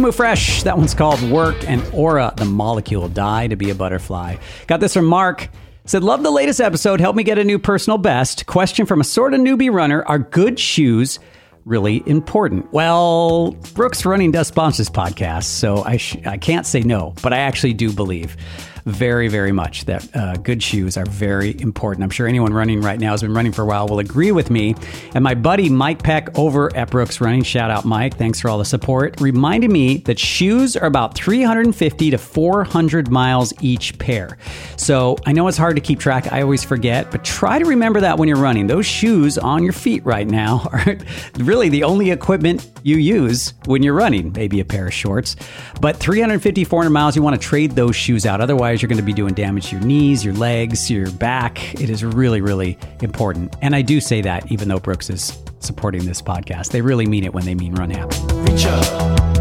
Mumu 0.04 0.12
Fresh, 0.12 0.64
that 0.64 0.76
one's 0.76 0.92
called 0.92 1.22
Work, 1.30 1.66
and 1.66 1.82
Ora, 1.94 2.34
the 2.36 2.44
molecule, 2.44 3.08
die 3.08 3.46
to 3.46 3.56
be 3.56 3.70
a 3.70 3.74
butterfly. 3.74 4.36
Got 4.66 4.80
this 4.80 4.92
from 4.92 5.06
Mark. 5.06 5.48
Said, 5.86 6.04
love 6.04 6.22
the 6.22 6.30
latest 6.30 6.60
episode. 6.60 7.00
Help 7.00 7.16
me 7.16 7.22
get 7.22 7.38
a 7.38 7.44
new 7.44 7.58
personal 7.58 7.96
best. 7.96 8.44
Question 8.44 8.84
from 8.84 9.00
a 9.00 9.04
sort 9.04 9.32
of 9.32 9.40
newbie 9.40 9.72
runner 9.72 10.04
Are 10.04 10.18
good 10.18 10.60
shoes 10.60 11.18
really 11.64 12.02
important? 12.04 12.70
Well, 12.70 13.52
Brooks 13.72 14.04
Running 14.04 14.30
does 14.30 14.48
sponsor 14.48 14.82
this 14.82 14.90
podcast, 14.90 15.44
so 15.44 15.82
I, 15.82 15.96
sh- 15.96 16.18
I 16.26 16.36
can't 16.36 16.66
say 16.66 16.80
no, 16.80 17.14
but 17.22 17.32
I 17.32 17.38
actually 17.38 17.72
do 17.72 17.90
believe 17.90 18.36
very, 18.86 19.28
very 19.28 19.52
much 19.52 19.86
that 19.86 20.14
uh, 20.14 20.34
good 20.36 20.62
shoes 20.62 20.96
are 20.96 21.06
very 21.06 21.58
important. 21.60 22.04
I'm 22.04 22.10
sure 22.10 22.26
anyone 22.26 22.52
running 22.52 22.80
right 22.80 23.00
now 23.00 23.12
has 23.12 23.22
been 23.22 23.32
running 23.32 23.52
for 23.52 23.62
a 23.62 23.66
while 23.66 23.88
will 23.88 23.98
agree 23.98 24.32
with 24.32 24.50
me. 24.50 24.74
And 25.14 25.24
my 25.24 25.34
buddy 25.34 25.68
Mike 25.68 26.02
Peck 26.02 26.38
over 26.38 26.74
at 26.76 26.90
Brooks 26.90 27.20
Running, 27.20 27.42
shout 27.42 27.70
out 27.70 27.84
Mike, 27.84 28.16
thanks 28.16 28.40
for 28.40 28.48
all 28.48 28.58
the 28.58 28.64
support, 28.64 29.20
reminded 29.20 29.70
me 29.70 29.98
that 29.98 30.18
shoes 30.18 30.76
are 30.76 30.86
about 30.86 31.14
350 31.14 32.10
to 32.10 32.18
400 32.18 33.10
miles 33.10 33.52
each 33.60 33.98
pair. 33.98 34.36
So 34.76 35.16
I 35.24 35.32
know 35.32 35.48
it's 35.48 35.56
hard 35.56 35.76
to 35.76 35.82
keep 35.82 35.98
track. 35.98 36.32
I 36.32 36.42
always 36.42 36.62
forget, 36.62 37.10
but 37.10 37.24
try 37.24 37.58
to 37.58 37.64
remember 37.64 38.00
that 38.00 38.18
when 38.18 38.28
you're 38.28 38.36
running. 38.36 38.66
Those 38.66 38.86
shoes 38.86 39.38
on 39.38 39.62
your 39.62 39.72
feet 39.72 40.04
right 40.04 40.26
now 40.26 40.68
are 40.72 40.96
really 41.38 41.68
the 41.68 41.84
only 41.84 42.10
equipment 42.10 42.70
you 42.82 42.96
use 42.96 43.54
when 43.64 43.82
you're 43.82 43.94
running. 43.94 44.32
Maybe 44.32 44.60
a 44.60 44.64
pair 44.64 44.88
of 44.88 44.94
shorts, 44.94 45.36
but 45.80 45.96
350, 45.96 46.64
400 46.64 46.90
miles, 46.90 47.16
you 47.16 47.22
want 47.22 47.40
to 47.40 47.48
trade 47.48 47.72
those 47.72 47.96
shoes 47.96 48.26
out. 48.26 48.40
Otherwise, 48.40 48.73
you're 48.82 48.88
going 48.88 48.98
to 48.98 49.04
be 49.04 49.12
doing 49.12 49.34
damage 49.34 49.70
to 49.70 49.76
your 49.76 49.84
knees, 49.84 50.24
your 50.24 50.34
legs, 50.34 50.90
your 50.90 51.10
back. 51.12 51.74
It 51.80 51.90
is 51.90 52.04
really, 52.04 52.40
really 52.40 52.78
important. 53.00 53.54
And 53.62 53.74
I 53.74 53.82
do 53.82 54.00
say 54.00 54.20
that 54.22 54.50
even 54.50 54.68
though 54.68 54.80
Brooks 54.80 55.10
is 55.10 55.38
supporting 55.60 56.04
this 56.04 56.22
podcast, 56.22 56.70
they 56.70 56.82
really 56.82 57.06
mean 57.06 57.24
it 57.24 57.34
when 57.34 57.44
they 57.44 57.54
mean 57.54 57.74
run 57.74 57.90
happy. 57.90 59.33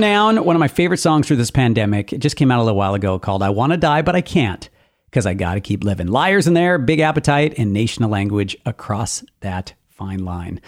Pronoun, 0.00 0.42
one 0.46 0.56
of 0.56 0.60
my 0.60 0.68
favorite 0.68 0.96
songs 0.96 1.26
through 1.26 1.36
this 1.36 1.50
pandemic. 1.50 2.10
It 2.10 2.22
just 2.22 2.34
came 2.34 2.50
out 2.50 2.58
a 2.58 2.62
little 2.62 2.78
while 2.78 2.94
ago 2.94 3.18
called 3.18 3.42
I 3.42 3.50
Want 3.50 3.72
to 3.72 3.76
Die, 3.76 4.00
But 4.00 4.16
I 4.16 4.22
Can't 4.22 4.66
because 5.04 5.26
I 5.26 5.34
got 5.34 5.56
to 5.56 5.60
keep 5.60 5.84
living. 5.84 6.06
Liars 6.06 6.46
in 6.46 6.54
there, 6.54 6.78
Big 6.78 7.00
Appetite, 7.00 7.58
and 7.58 7.74
Nation 7.74 8.02
of 8.02 8.08
Language 8.08 8.56
across 8.64 9.22
that 9.40 9.74
fine 10.00 10.24
line. 10.24 10.62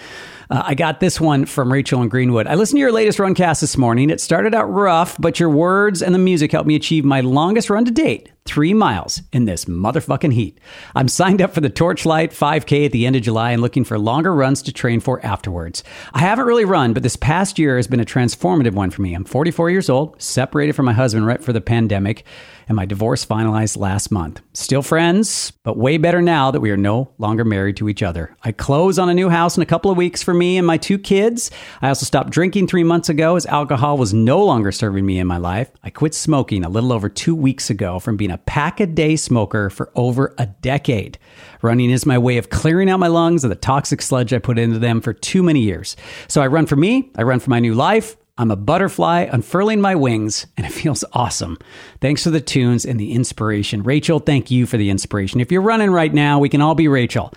Uh, 0.50 0.62
I 0.66 0.74
got 0.74 1.00
this 1.00 1.18
one 1.18 1.46
from 1.46 1.72
Rachel 1.72 2.02
in 2.02 2.10
Greenwood. 2.10 2.46
I 2.46 2.54
listened 2.54 2.76
to 2.76 2.80
your 2.80 2.92
latest 2.92 3.18
runcast 3.18 3.62
this 3.62 3.78
morning. 3.78 4.10
It 4.10 4.20
started 4.20 4.54
out 4.54 4.64
rough, 4.64 5.16
but 5.18 5.40
your 5.40 5.48
words 5.48 6.02
and 6.02 6.14
the 6.14 6.18
music 6.18 6.52
helped 6.52 6.68
me 6.68 6.76
achieve 6.76 7.02
my 7.02 7.22
longest 7.22 7.70
run 7.70 7.86
to 7.86 7.90
date 7.90 8.30
three 8.44 8.74
miles 8.74 9.22
in 9.32 9.46
this 9.46 9.64
motherfucking 9.64 10.34
heat. 10.34 10.58
I'm 10.94 11.08
signed 11.08 11.40
up 11.40 11.54
for 11.54 11.62
the 11.62 11.70
Torchlight 11.70 12.32
5K 12.32 12.86
at 12.86 12.92
the 12.92 13.06
end 13.06 13.16
of 13.16 13.22
July 13.22 13.52
and 13.52 13.62
looking 13.62 13.84
for 13.84 13.98
longer 13.98 14.34
runs 14.34 14.60
to 14.62 14.72
train 14.72 15.00
for 15.00 15.24
afterwards. 15.24 15.82
I 16.12 16.20
haven't 16.20 16.44
really 16.44 16.64
run, 16.66 16.92
but 16.92 17.02
this 17.02 17.16
past 17.16 17.58
year 17.58 17.76
has 17.76 17.86
been 17.86 18.00
a 18.00 18.04
transformative 18.04 18.74
one 18.74 18.90
for 18.90 19.00
me. 19.00 19.14
I'm 19.14 19.24
44 19.24 19.70
years 19.70 19.88
old, 19.88 20.20
separated 20.20 20.74
from 20.74 20.84
my 20.84 20.92
husband 20.92 21.26
right 21.26 21.42
for 21.42 21.54
the 21.54 21.60
pandemic, 21.62 22.24
and 22.72 22.76
my 22.78 22.86
divorce 22.86 23.22
finalized 23.26 23.76
last 23.76 24.10
month. 24.10 24.40
Still 24.54 24.80
friends, 24.80 25.50
but 25.62 25.76
way 25.76 25.98
better 25.98 26.22
now 26.22 26.50
that 26.50 26.60
we 26.60 26.70
are 26.70 26.76
no 26.78 27.12
longer 27.18 27.44
married 27.44 27.76
to 27.76 27.88
each 27.90 28.02
other. 28.02 28.34
I 28.44 28.52
close 28.52 28.98
on 28.98 29.10
a 29.10 29.14
new 29.14 29.28
house 29.28 29.58
in 29.58 29.62
a 29.62 29.66
couple 29.66 29.90
of 29.90 29.98
weeks 29.98 30.22
for 30.22 30.32
me 30.32 30.56
and 30.56 30.66
my 30.66 30.78
two 30.78 30.98
kids. 30.98 31.50
I 31.82 31.88
also 31.88 32.06
stopped 32.06 32.30
drinking 32.30 32.68
three 32.68 32.82
months 32.82 33.10
ago 33.10 33.36
as 33.36 33.44
alcohol 33.44 33.98
was 33.98 34.14
no 34.14 34.42
longer 34.42 34.72
serving 34.72 35.04
me 35.04 35.18
in 35.18 35.26
my 35.26 35.36
life. 35.36 35.70
I 35.82 35.90
quit 35.90 36.14
smoking 36.14 36.64
a 36.64 36.70
little 36.70 36.94
over 36.94 37.10
two 37.10 37.34
weeks 37.34 37.68
ago 37.68 37.98
from 37.98 38.16
being 38.16 38.30
a 38.30 38.38
pack 38.38 38.80
a 38.80 38.86
day 38.86 39.16
smoker 39.16 39.68
for 39.68 39.92
over 39.94 40.34
a 40.38 40.46
decade. 40.46 41.18
Running 41.60 41.90
is 41.90 42.06
my 42.06 42.16
way 42.16 42.38
of 42.38 42.48
clearing 42.48 42.88
out 42.88 43.00
my 43.00 43.08
lungs 43.08 43.44
of 43.44 43.50
the 43.50 43.54
toxic 43.54 44.00
sludge 44.00 44.32
I 44.32 44.38
put 44.38 44.58
into 44.58 44.78
them 44.78 45.02
for 45.02 45.12
too 45.12 45.42
many 45.42 45.60
years. 45.60 45.94
So 46.26 46.40
I 46.40 46.46
run 46.46 46.64
for 46.64 46.76
me, 46.76 47.10
I 47.16 47.22
run 47.22 47.38
for 47.38 47.50
my 47.50 47.60
new 47.60 47.74
life. 47.74 48.16
I'm 48.38 48.50
a 48.50 48.56
butterfly 48.56 49.28
unfurling 49.30 49.82
my 49.82 49.94
wings, 49.94 50.46
and 50.56 50.66
it 50.66 50.72
feels 50.72 51.04
awesome. 51.12 51.58
Thanks 52.00 52.24
for 52.24 52.30
the 52.30 52.40
tunes 52.40 52.86
and 52.86 52.98
the 52.98 53.12
inspiration. 53.12 53.82
Rachel, 53.82 54.20
thank 54.20 54.50
you 54.50 54.64
for 54.64 54.78
the 54.78 54.88
inspiration. 54.88 55.40
If 55.40 55.52
you're 55.52 55.60
running 55.60 55.90
right 55.90 56.12
now, 56.12 56.38
we 56.38 56.48
can 56.48 56.62
all 56.62 56.74
be 56.74 56.88
Rachel. 56.88 57.32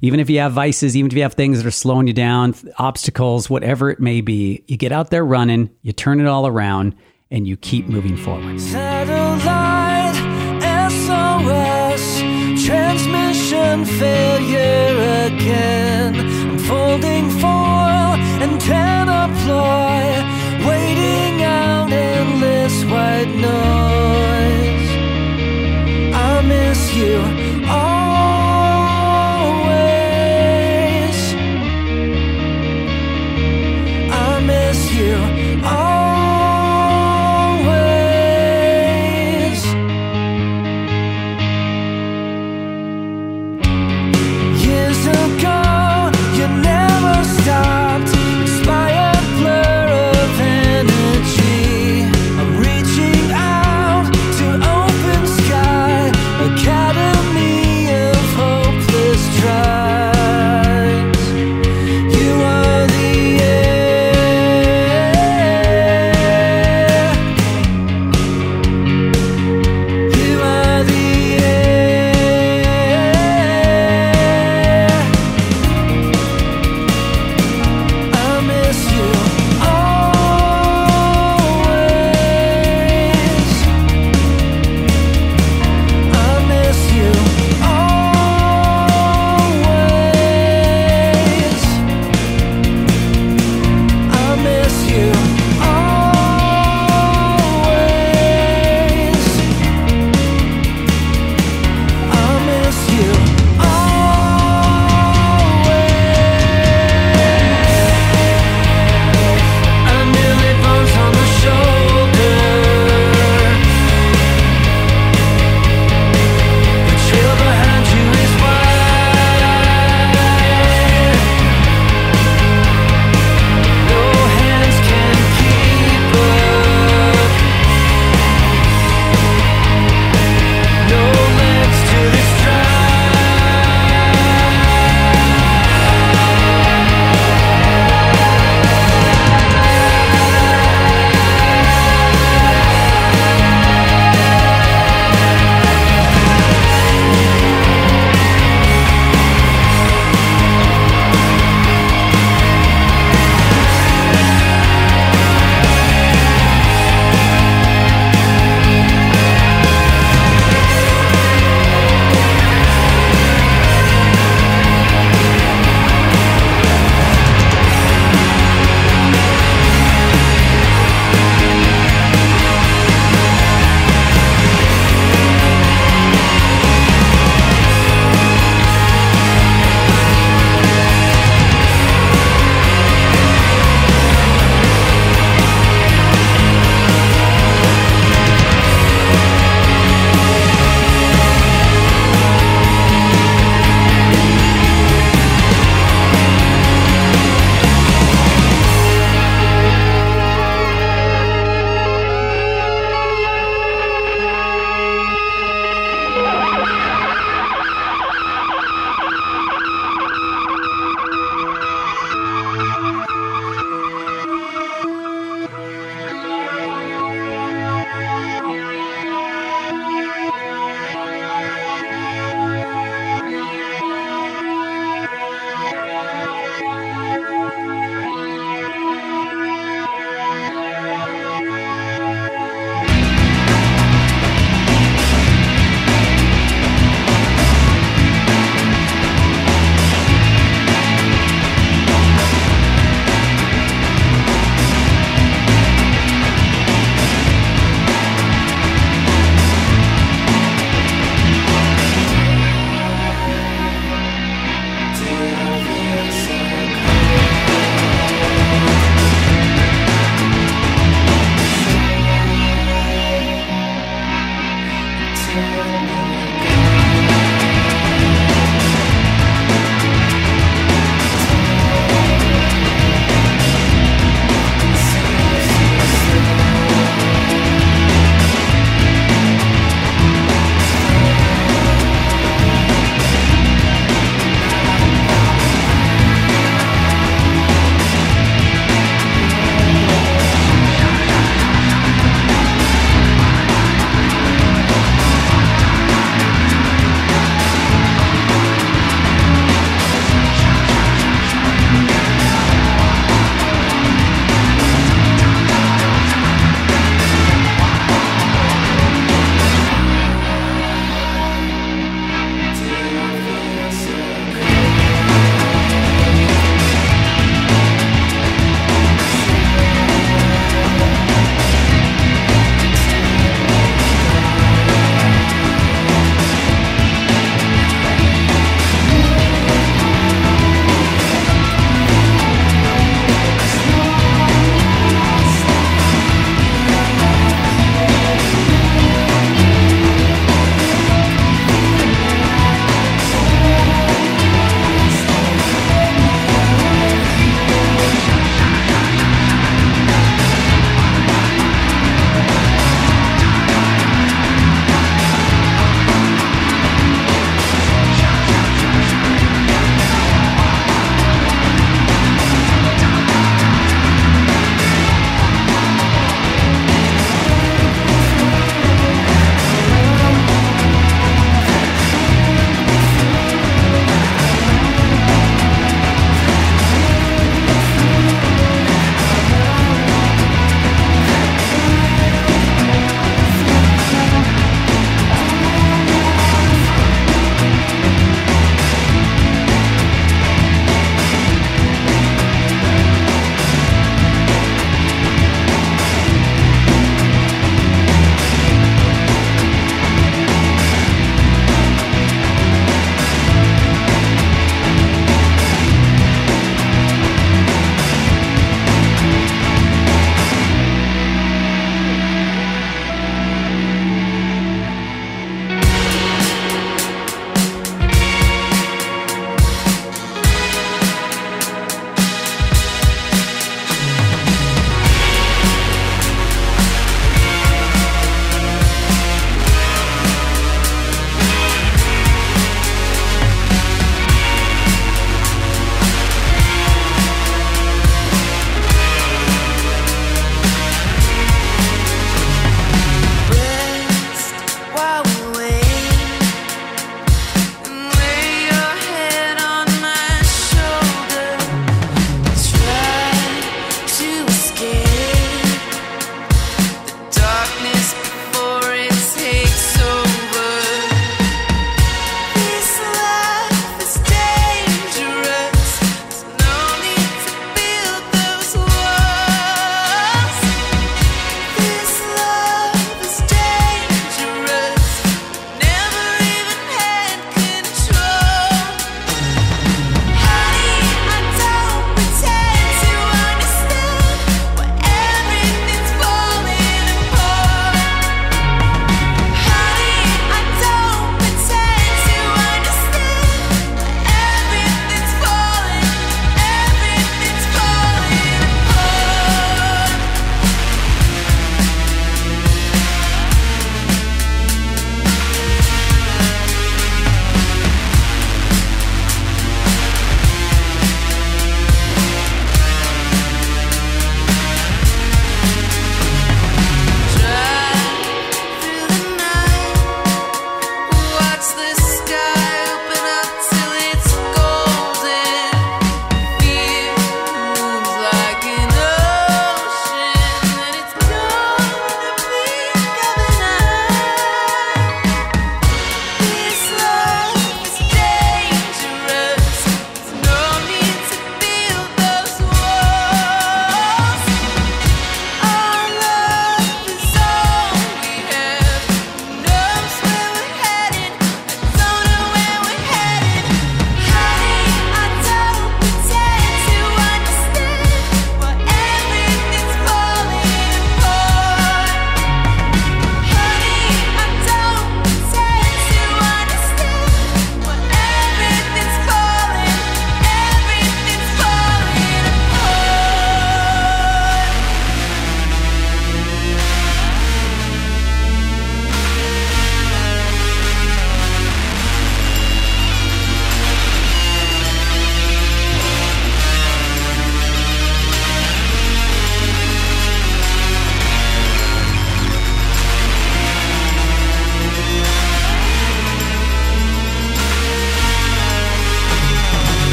Even 0.00 0.18
if 0.18 0.28
you 0.28 0.40
have 0.40 0.52
vices, 0.52 0.96
even 0.96 1.10
if 1.10 1.16
you 1.16 1.22
have 1.22 1.34
things 1.34 1.58
that 1.58 1.66
are 1.66 1.70
slowing 1.70 2.08
you 2.08 2.12
down, 2.12 2.54
obstacles, 2.78 3.48
whatever 3.48 3.90
it 3.90 4.00
may 4.00 4.20
be, 4.22 4.64
you 4.66 4.76
get 4.76 4.92
out 4.92 5.10
there 5.10 5.24
running, 5.24 5.70
you 5.82 5.92
turn 5.92 6.20
it 6.20 6.26
all 6.26 6.46
around, 6.46 6.96
and 7.30 7.46
you 7.46 7.56
keep 7.56 7.86
moving 7.86 8.16
forward. 8.16 8.60
Satellite 8.60 10.16
SOS 10.90 12.20
Transmission 12.66 13.84
failure 13.84 15.26
again 15.26 16.16
I'm 16.18 16.58
folding 16.58 17.30
foil 17.30 17.49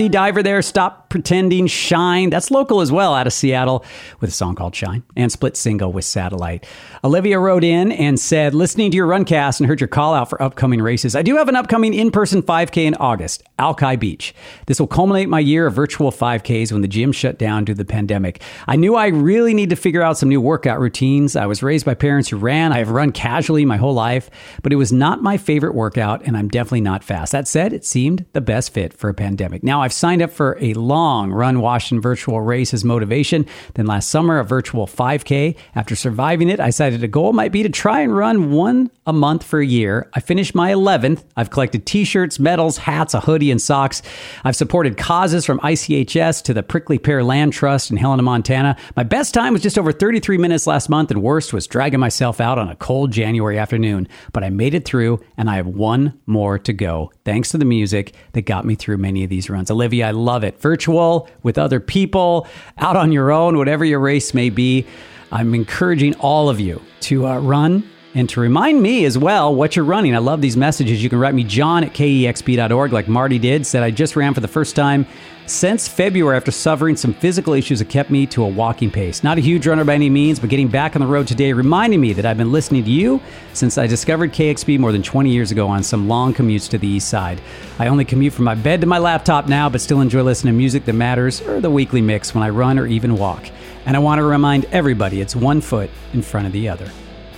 Sea 0.00 0.08
Diver 0.08 0.42
there, 0.42 0.62
Stop 0.62 1.10
Pretending, 1.10 1.66
Shine. 1.66 2.30
That's 2.30 2.50
local 2.50 2.80
as 2.80 2.90
well 2.90 3.12
out 3.12 3.26
of 3.26 3.34
Seattle 3.34 3.84
with 4.18 4.30
a 4.30 4.32
song 4.32 4.54
called 4.54 4.74
Shine 4.74 5.02
and 5.14 5.30
split 5.30 5.58
single 5.58 5.92
with 5.92 6.06
Satellite. 6.06 6.64
Olivia 7.04 7.38
wrote 7.38 7.64
in 7.64 7.92
and 7.92 8.18
said, 8.18 8.54
listening 8.54 8.90
to 8.92 8.96
your 8.96 9.06
runcast 9.06 9.60
and 9.60 9.68
heard 9.68 9.78
your 9.78 9.88
call 9.88 10.14
out 10.14 10.30
for 10.30 10.40
upcoming 10.40 10.80
races. 10.80 11.14
I 11.14 11.20
do 11.20 11.36
have 11.36 11.50
an 11.50 11.56
upcoming 11.56 11.92
in 11.92 12.10
person 12.10 12.42
5K 12.42 12.86
in 12.86 12.94
August, 12.94 13.42
Alki 13.58 13.96
Beach. 13.96 14.34
This 14.64 14.80
will 14.80 14.86
culminate 14.86 15.28
my 15.28 15.40
year 15.40 15.66
of 15.66 15.74
virtual 15.74 16.10
5Ks 16.10 16.72
when 16.72 16.80
the 16.80 16.88
gym 16.88 17.12
shut 17.12 17.38
down 17.38 17.66
due 17.66 17.74
to 17.74 17.78
the 17.78 17.84
pandemic. 17.84 18.40
I 18.66 18.76
knew 18.76 18.94
I 18.94 19.08
really 19.08 19.52
need 19.52 19.68
to 19.68 19.76
figure 19.76 20.02
out 20.02 20.16
some 20.16 20.30
new 20.30 20.40
workout 20.40 20.80
routines. 20.80 21.36
I 21.36 21.44
was 21.44 21.62
raised 21.62 21.84
by 21.84 21.92
parents 21.92 22.30
who 22.30 22.38
ran. 22.38 22.72
I 22.72 22.78
have 22.78 22.88
run 22.88 23.12
casually 23.12 23.66
my 23.66 23.76
whole 23.76 23.94
life, 23.94 24.30
but 24.62 24.72
it 24.72 24.76
was 24.76 24.92
not 24.92 25.22
my 25.22 25.36
favorite 25.36 25.74
workout, 25.74 26.22
and 26.24 26.38
I'm 26.38 26.48
definitely 26.48 26.80
not 26.80 27.04
fast. 27.04 27.32
That 27.32 27.46
said, 27.46 27.74
it 27.74 27.84
seemed 27.84 28.24
the 28.32 28.40
best 28.40 28.72
fit 28.72 28.94
for 28.94 29.10
a 29.10 29.14
pandemic. 29.14 29.62
Now 29.62 29.89
I've 29.90 29.94
signed 29.94 30.22
up 30.22 30.30
for 30.30 30.56
a 30.60 30.72
long 30.74 31.32
run 31.32 31.60
Washington 31.60 32.00
virtual 32.00 32.40
race 32.40 32.72
as 32.72 32.84
motivation. 32.84 33.44
Then 33.74 33.86
last 33.86 34.08
summer, 34.08 34.38
a 34.38 34.44
virtual 34.44 34.86
5K. 34.86 35.56
After 35.74 35.96
surviving 35.96 36.48
it, 36.48 36.60
I 36.60 36.66
decided 36.66 37.02
a 37.02 37.08
goal 37.08 37.32
might 37.32 37.50
be 37.50 37.64
to 37.64 37.68
try 37.68 37.98
and 37.98 38.16
run 38.16 38.52
one 38.52 38.92
a 39.04 39.12
month 39.12 39.42
for 39.42 39.58
a 39.58 39.66
year. 39.66 40.08
I 40.14 40.20
finished 40.20 40.54
my 40.54 40.70
11th. 40.70 41.24
I've 41.36 41.50
collected 41.50 41.86
t 41.86 42.04
shirts, 42.04 42.38
medals, 42.38 42.78
hats, 42.78 43.14
a 43.14 43.20
hoodie, 43.20 43.50
and 43.50 43.60
socks. 43.60 44.00
I've 44.44 44.54
supported 44.54 44.96
causes 44.96 45.44
from 45.44 45.58
ICHS 45.58 46.44
to 46.44 46.54
the 46.54 46.62
Prickly 46.62 46.96
Pear 46.96 47.24
Land 47.24 47.52
Trust 47.52 47.90
in 47.90 47.96
Helena, 47.96 48.22
Montana. 48.22 48.76
My 48.94 49.02
best 49.02 49.34
time 49.34 49.54
was 49.54 49.62
just 49.62 49.76
over 49.76 49.90
33 49.90 50.38
minutes 50.38 50.68
last 50.68 50.88
month, 50.88 51.10
and 51.10 51.20
worst 51.20 51.52
was 51.52 51.66
dragging 51.66 51.98
myself 51.98 52.40
out 52.40 52.58
on 52.58 52.68
a 52.68 52.76
cold 52.76 53.10
January 53.10 53.58
afternoon. 53.58 54.06
But 54.32 54.44
I 54.44 54.50
made 54.50 54.74
it 54.74 54.84
through, 54.84 55.18
and 55.36 55.50
I 55.50 55.56
have 55.56 55.66
one 55.66 56.16
more 56.26 56.60
to 56.60 56.72
go, 56.72 57.10
thanks 57.24 57.48
to 57.48 57.58
the 57.58 57.64
music 57.64 58.14
that 58.34 58.42
got 58.42 58.64
me 58.64 58.76
through 58.76 58.98
many 58.98 59.24
of 59.24 59.30
these 59.30 59.50
runs. 59.50 59.68
Olivia, 59.80 60.08
I 60.08 60.10
love 60.10 60.44
it. 60.44 60.60
Virtual, 60.60 61.26
with 61.42 61.56
other 61.56 61.80
people, 61.80 62.46
out 62.76 62.96
on 62.96 63.12
your 63.12 63.32
own, 63.32 63.56
whatever 63.56 63.82
your 63.82 63.98
race 63.98 64.34
may 64.34 64.50
be. 64.50 64.86
I'm 65.32 65.54
encouraging 65.54 66.14
all 66.16 66.50
of 66.50 66.60
you 66.60 66.82
to 67.02 67.26
uh, 67.26 67.38
run 67.38 67.88
and 68.14 68.28
to 68.28 68.40
remind 68.40 68.82
me 68.82 69.06
as 69.06 69.16
well 69.16 69.54
what 69.54 69.76
you're 69.76 69.86
running. 69.86 70.14
I 70.14 70.18
love 70.18 70.42
these 70.42 70.56
messages. 70.56 71.02
You 71.02 71.08
can 71.08 71.18
write 71.18 71.34
me 71.34 71.44
john 71.44 71.82
at 71.82 71.94
kexp.org 71.94 72.92
like 72.92 73.08
Marty 73.08 73.38
did. 73.38 73.64
Said 73.66 73.82
I 73.82 73.90
just 73.90 74.16
ran 74.16 74.34
for 74.34 74.40
the 74.40 74.48
first 74.48 74.76
time 74.76 75.06
since 75.50 75.88
February 75.88 76.36
after 76.36 76.52
suffering 76.52 76.94
some 76.94 77.12
physical 77.12 77.54
issues 77.54 77.80
that 77.80 77.88
kept 77.88 78.08
me 78.08 78.24
to 78.24 78.44
a 78.44 78.48
walking 78.48 78.88
pace. 78.88 79.24
Not 79.24 79.36
a 79.36 79.40
huge 79.40 79.66
runner 79.66 79.84
by 79.84 79.94
any 79.94 80.08
means, 80.08 80.38
but 80.38 80.48
getting 80.48 80.68
back 80.68 80.94
on 80.94 81.00
the 81.00 81.08
road 81.08 81.26
today 81.26 81.52
reminding 81.52 82.00
me 82.00 82.12
that 82.12 82.24
I've 82.24 82.36
been 82.36 82.52
listening 82.52 82.84
to 82.84 82.90
you 82.90 83.20
since 83.52 83.76
I 83.76 83.88
discovered 83.88 84.32
KEXP 84.32 84.78
more 84.78 84.92
than 84.92 85.02
20 85.02 85.28
years 85.28 85.50
ago 85.50 85.66
on 85.66 85.82
some 85.82 86.06
long 86.06 86.32
commutes 86.32 86.70
to 86.70 86.78
the 86.78 86.86
east 86.86 87.08
side. 87.08 87.40
I 87.80 87.88
only 87.88 88.04
commute 88.04 88.32
from 88.32 88.44
my 88.44 88.54
bed 88.54 88.80
to 88.82 88.86
my 88.86 88.98
laptop 88.98 89.48
now, 89.48 89.68
but 89.68 89.80
still 89.80 90.00
enjoy 90.00 90.22
listening 90.22 90.54
to 90.54 90.56
music 90.56 90.84
that 90.84 90.92
matters 90.92 91.40
or 91.40 91.60
the 91.60 91.70
weekly 91.70 92.00
mix 92.00 92.32
when 92.32 92.44
I 92.44 92.50
run 92.50 92.78
or 92.78 92.86
even 92.86 93.16
walk. 93.16 93.44
And 93.86 93.96
I 93.96 94.00
want 94.00 94.20
to 94.20 94.24
remind 94.24 94.66
everybody 94.66 95.20
it's 95.20 95.34
one 95.34 95.60
foot 95.60 95.90
in 96.12 96.22
front 96.22 96.46
of 96.46 96.52
the 96.52 96.68
other. 96.68 96.88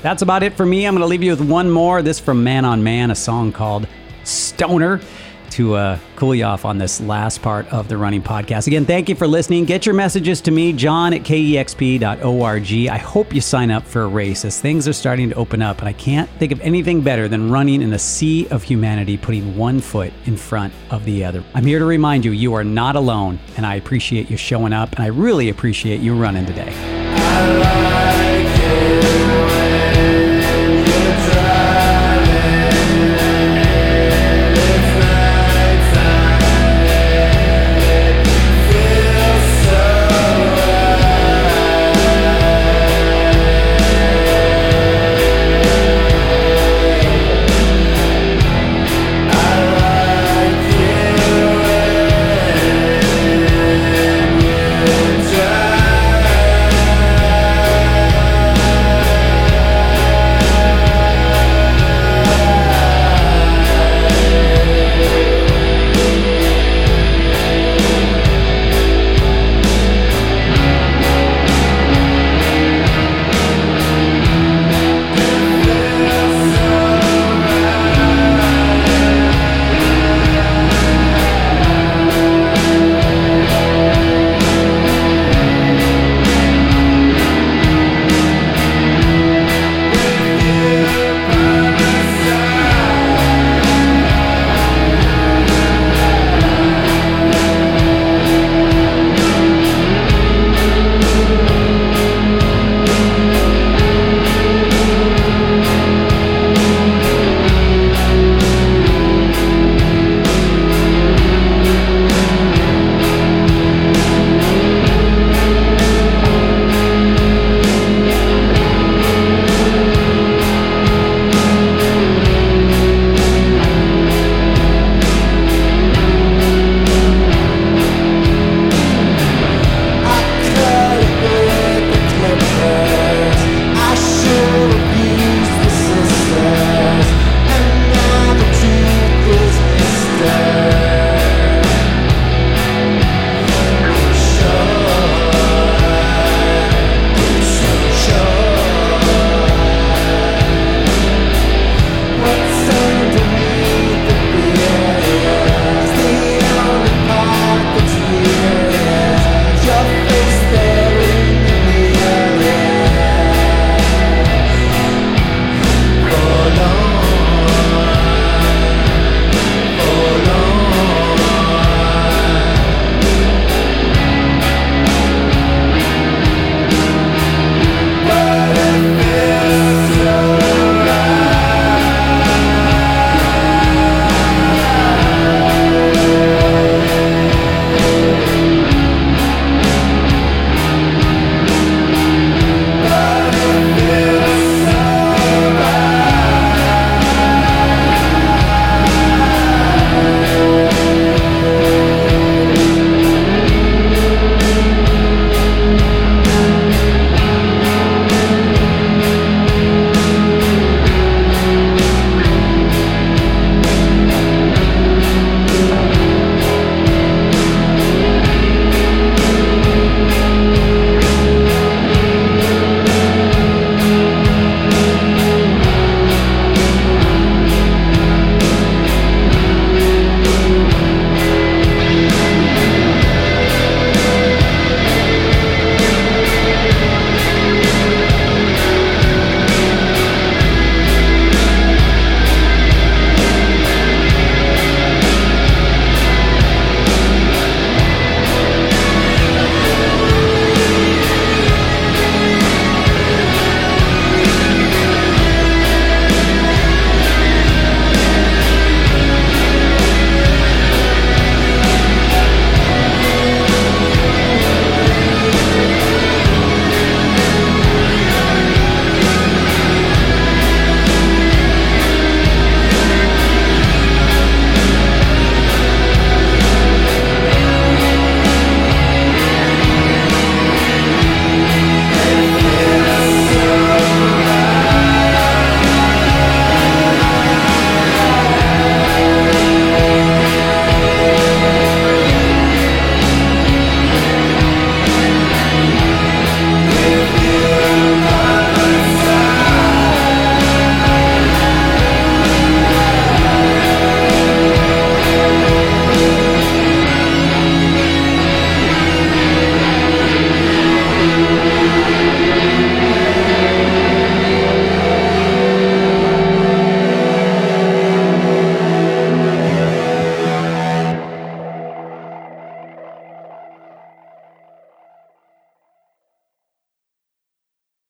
That's 0.03 0.21
about 0.21 0.43
it 0.43 0.53
for 0.53 0.67
me. 0.67 0.87
I'm 0.87 0.93
going 0.93 1.01
to 1.01 1.07
leave 1.07 1.23
you 1.23 1.31
with 1.31 1.49
one 1.49 1.71
more. 1.71 2.03
This 2.03 2.21
from 2.21 2.45
Man 2.45 2.67
on 2.67 2.83
Man, 2.83 3.11
a 3.11 3.15
song 3.15 3.53
called 3.53 3.89
Stohner 4.25 5.03
to 5.53 5.75
uh, 5.75 5.99
cool 6.17 6.35
you 6.35 6.45
off 6.45 6.65
on 6.65 6.79
this 6.79 7.01
last 7.01 7.43
part 7.43 7.67
of 7.73 7.89
the 7.89 7.97
running 7.97 8.23
podcast. 8.23 8.67
Again, 8.67 8.85
thank 8.85 9.09
you 9.09 9.15
for 9.15 9.27
listening. 9.27 9.65
Get 9.65 9.87
your 9.87 9.95
messages 9.95 10.41
to 10.43 10.51
me, 10.51 10.73
john 10.73 11.13
at 11.13 11.23
kexp.org. 11.23 12.89
I 12.89 12.99
hope 12.99 13.35
you 13.35 13.41
sign 13.41 13.71
up 13.71 13.85
for 13.85 14.03
a 14.03 14.09
race 14.09 14.45
as 14.45 14.61
things 14.61 14.89
are 14.89 14.93
starting 14.93 15.31
to 15.31 15.35
open 15.35 15.63
up, 15.63 15.81
and 15.81 15.89
I 15.89 15.93
can't 15.93 16.29
think 16.39 16.53
of 16.53 16.61
anything 16.61 17.03
better 17.03 17.29
than 17.29 17.51
running 17.51 17.83
in 17.83 17.93
a 17.93 17.99
sea 17.99 18.49
of 18.49 18.63
humanity, 18.63 19.17
putting 19.17 19.57
one 19.57 19.81
foot 19.81 20.13
in 20.25 20.37
front 20.37 20.73
of 20.91 21.05
the 21.05 21.25
other. 21.25 21.45
I'm 21.55 21.67
here 21.67 21.79
to 21.79 21.85
remind 21.85 22.25
you, 22.25 22.33
you 22.33 22.55
are 22.55 22.65
not 22.65 22.97
alone, 22.97 23.39
and 23.57 23.67
I 23.67 23.75
appreciate 23.77 24.31
you 24.31 24.37
showing 24.37 24.73
up, 24.73 24.93
and 24.93 25.01
I 25.01 25.09
really 25.09 25.49
appreciate 25.49 26.01
you 26.01 26.15
running 26.15 26.47
today. 26.47 28.12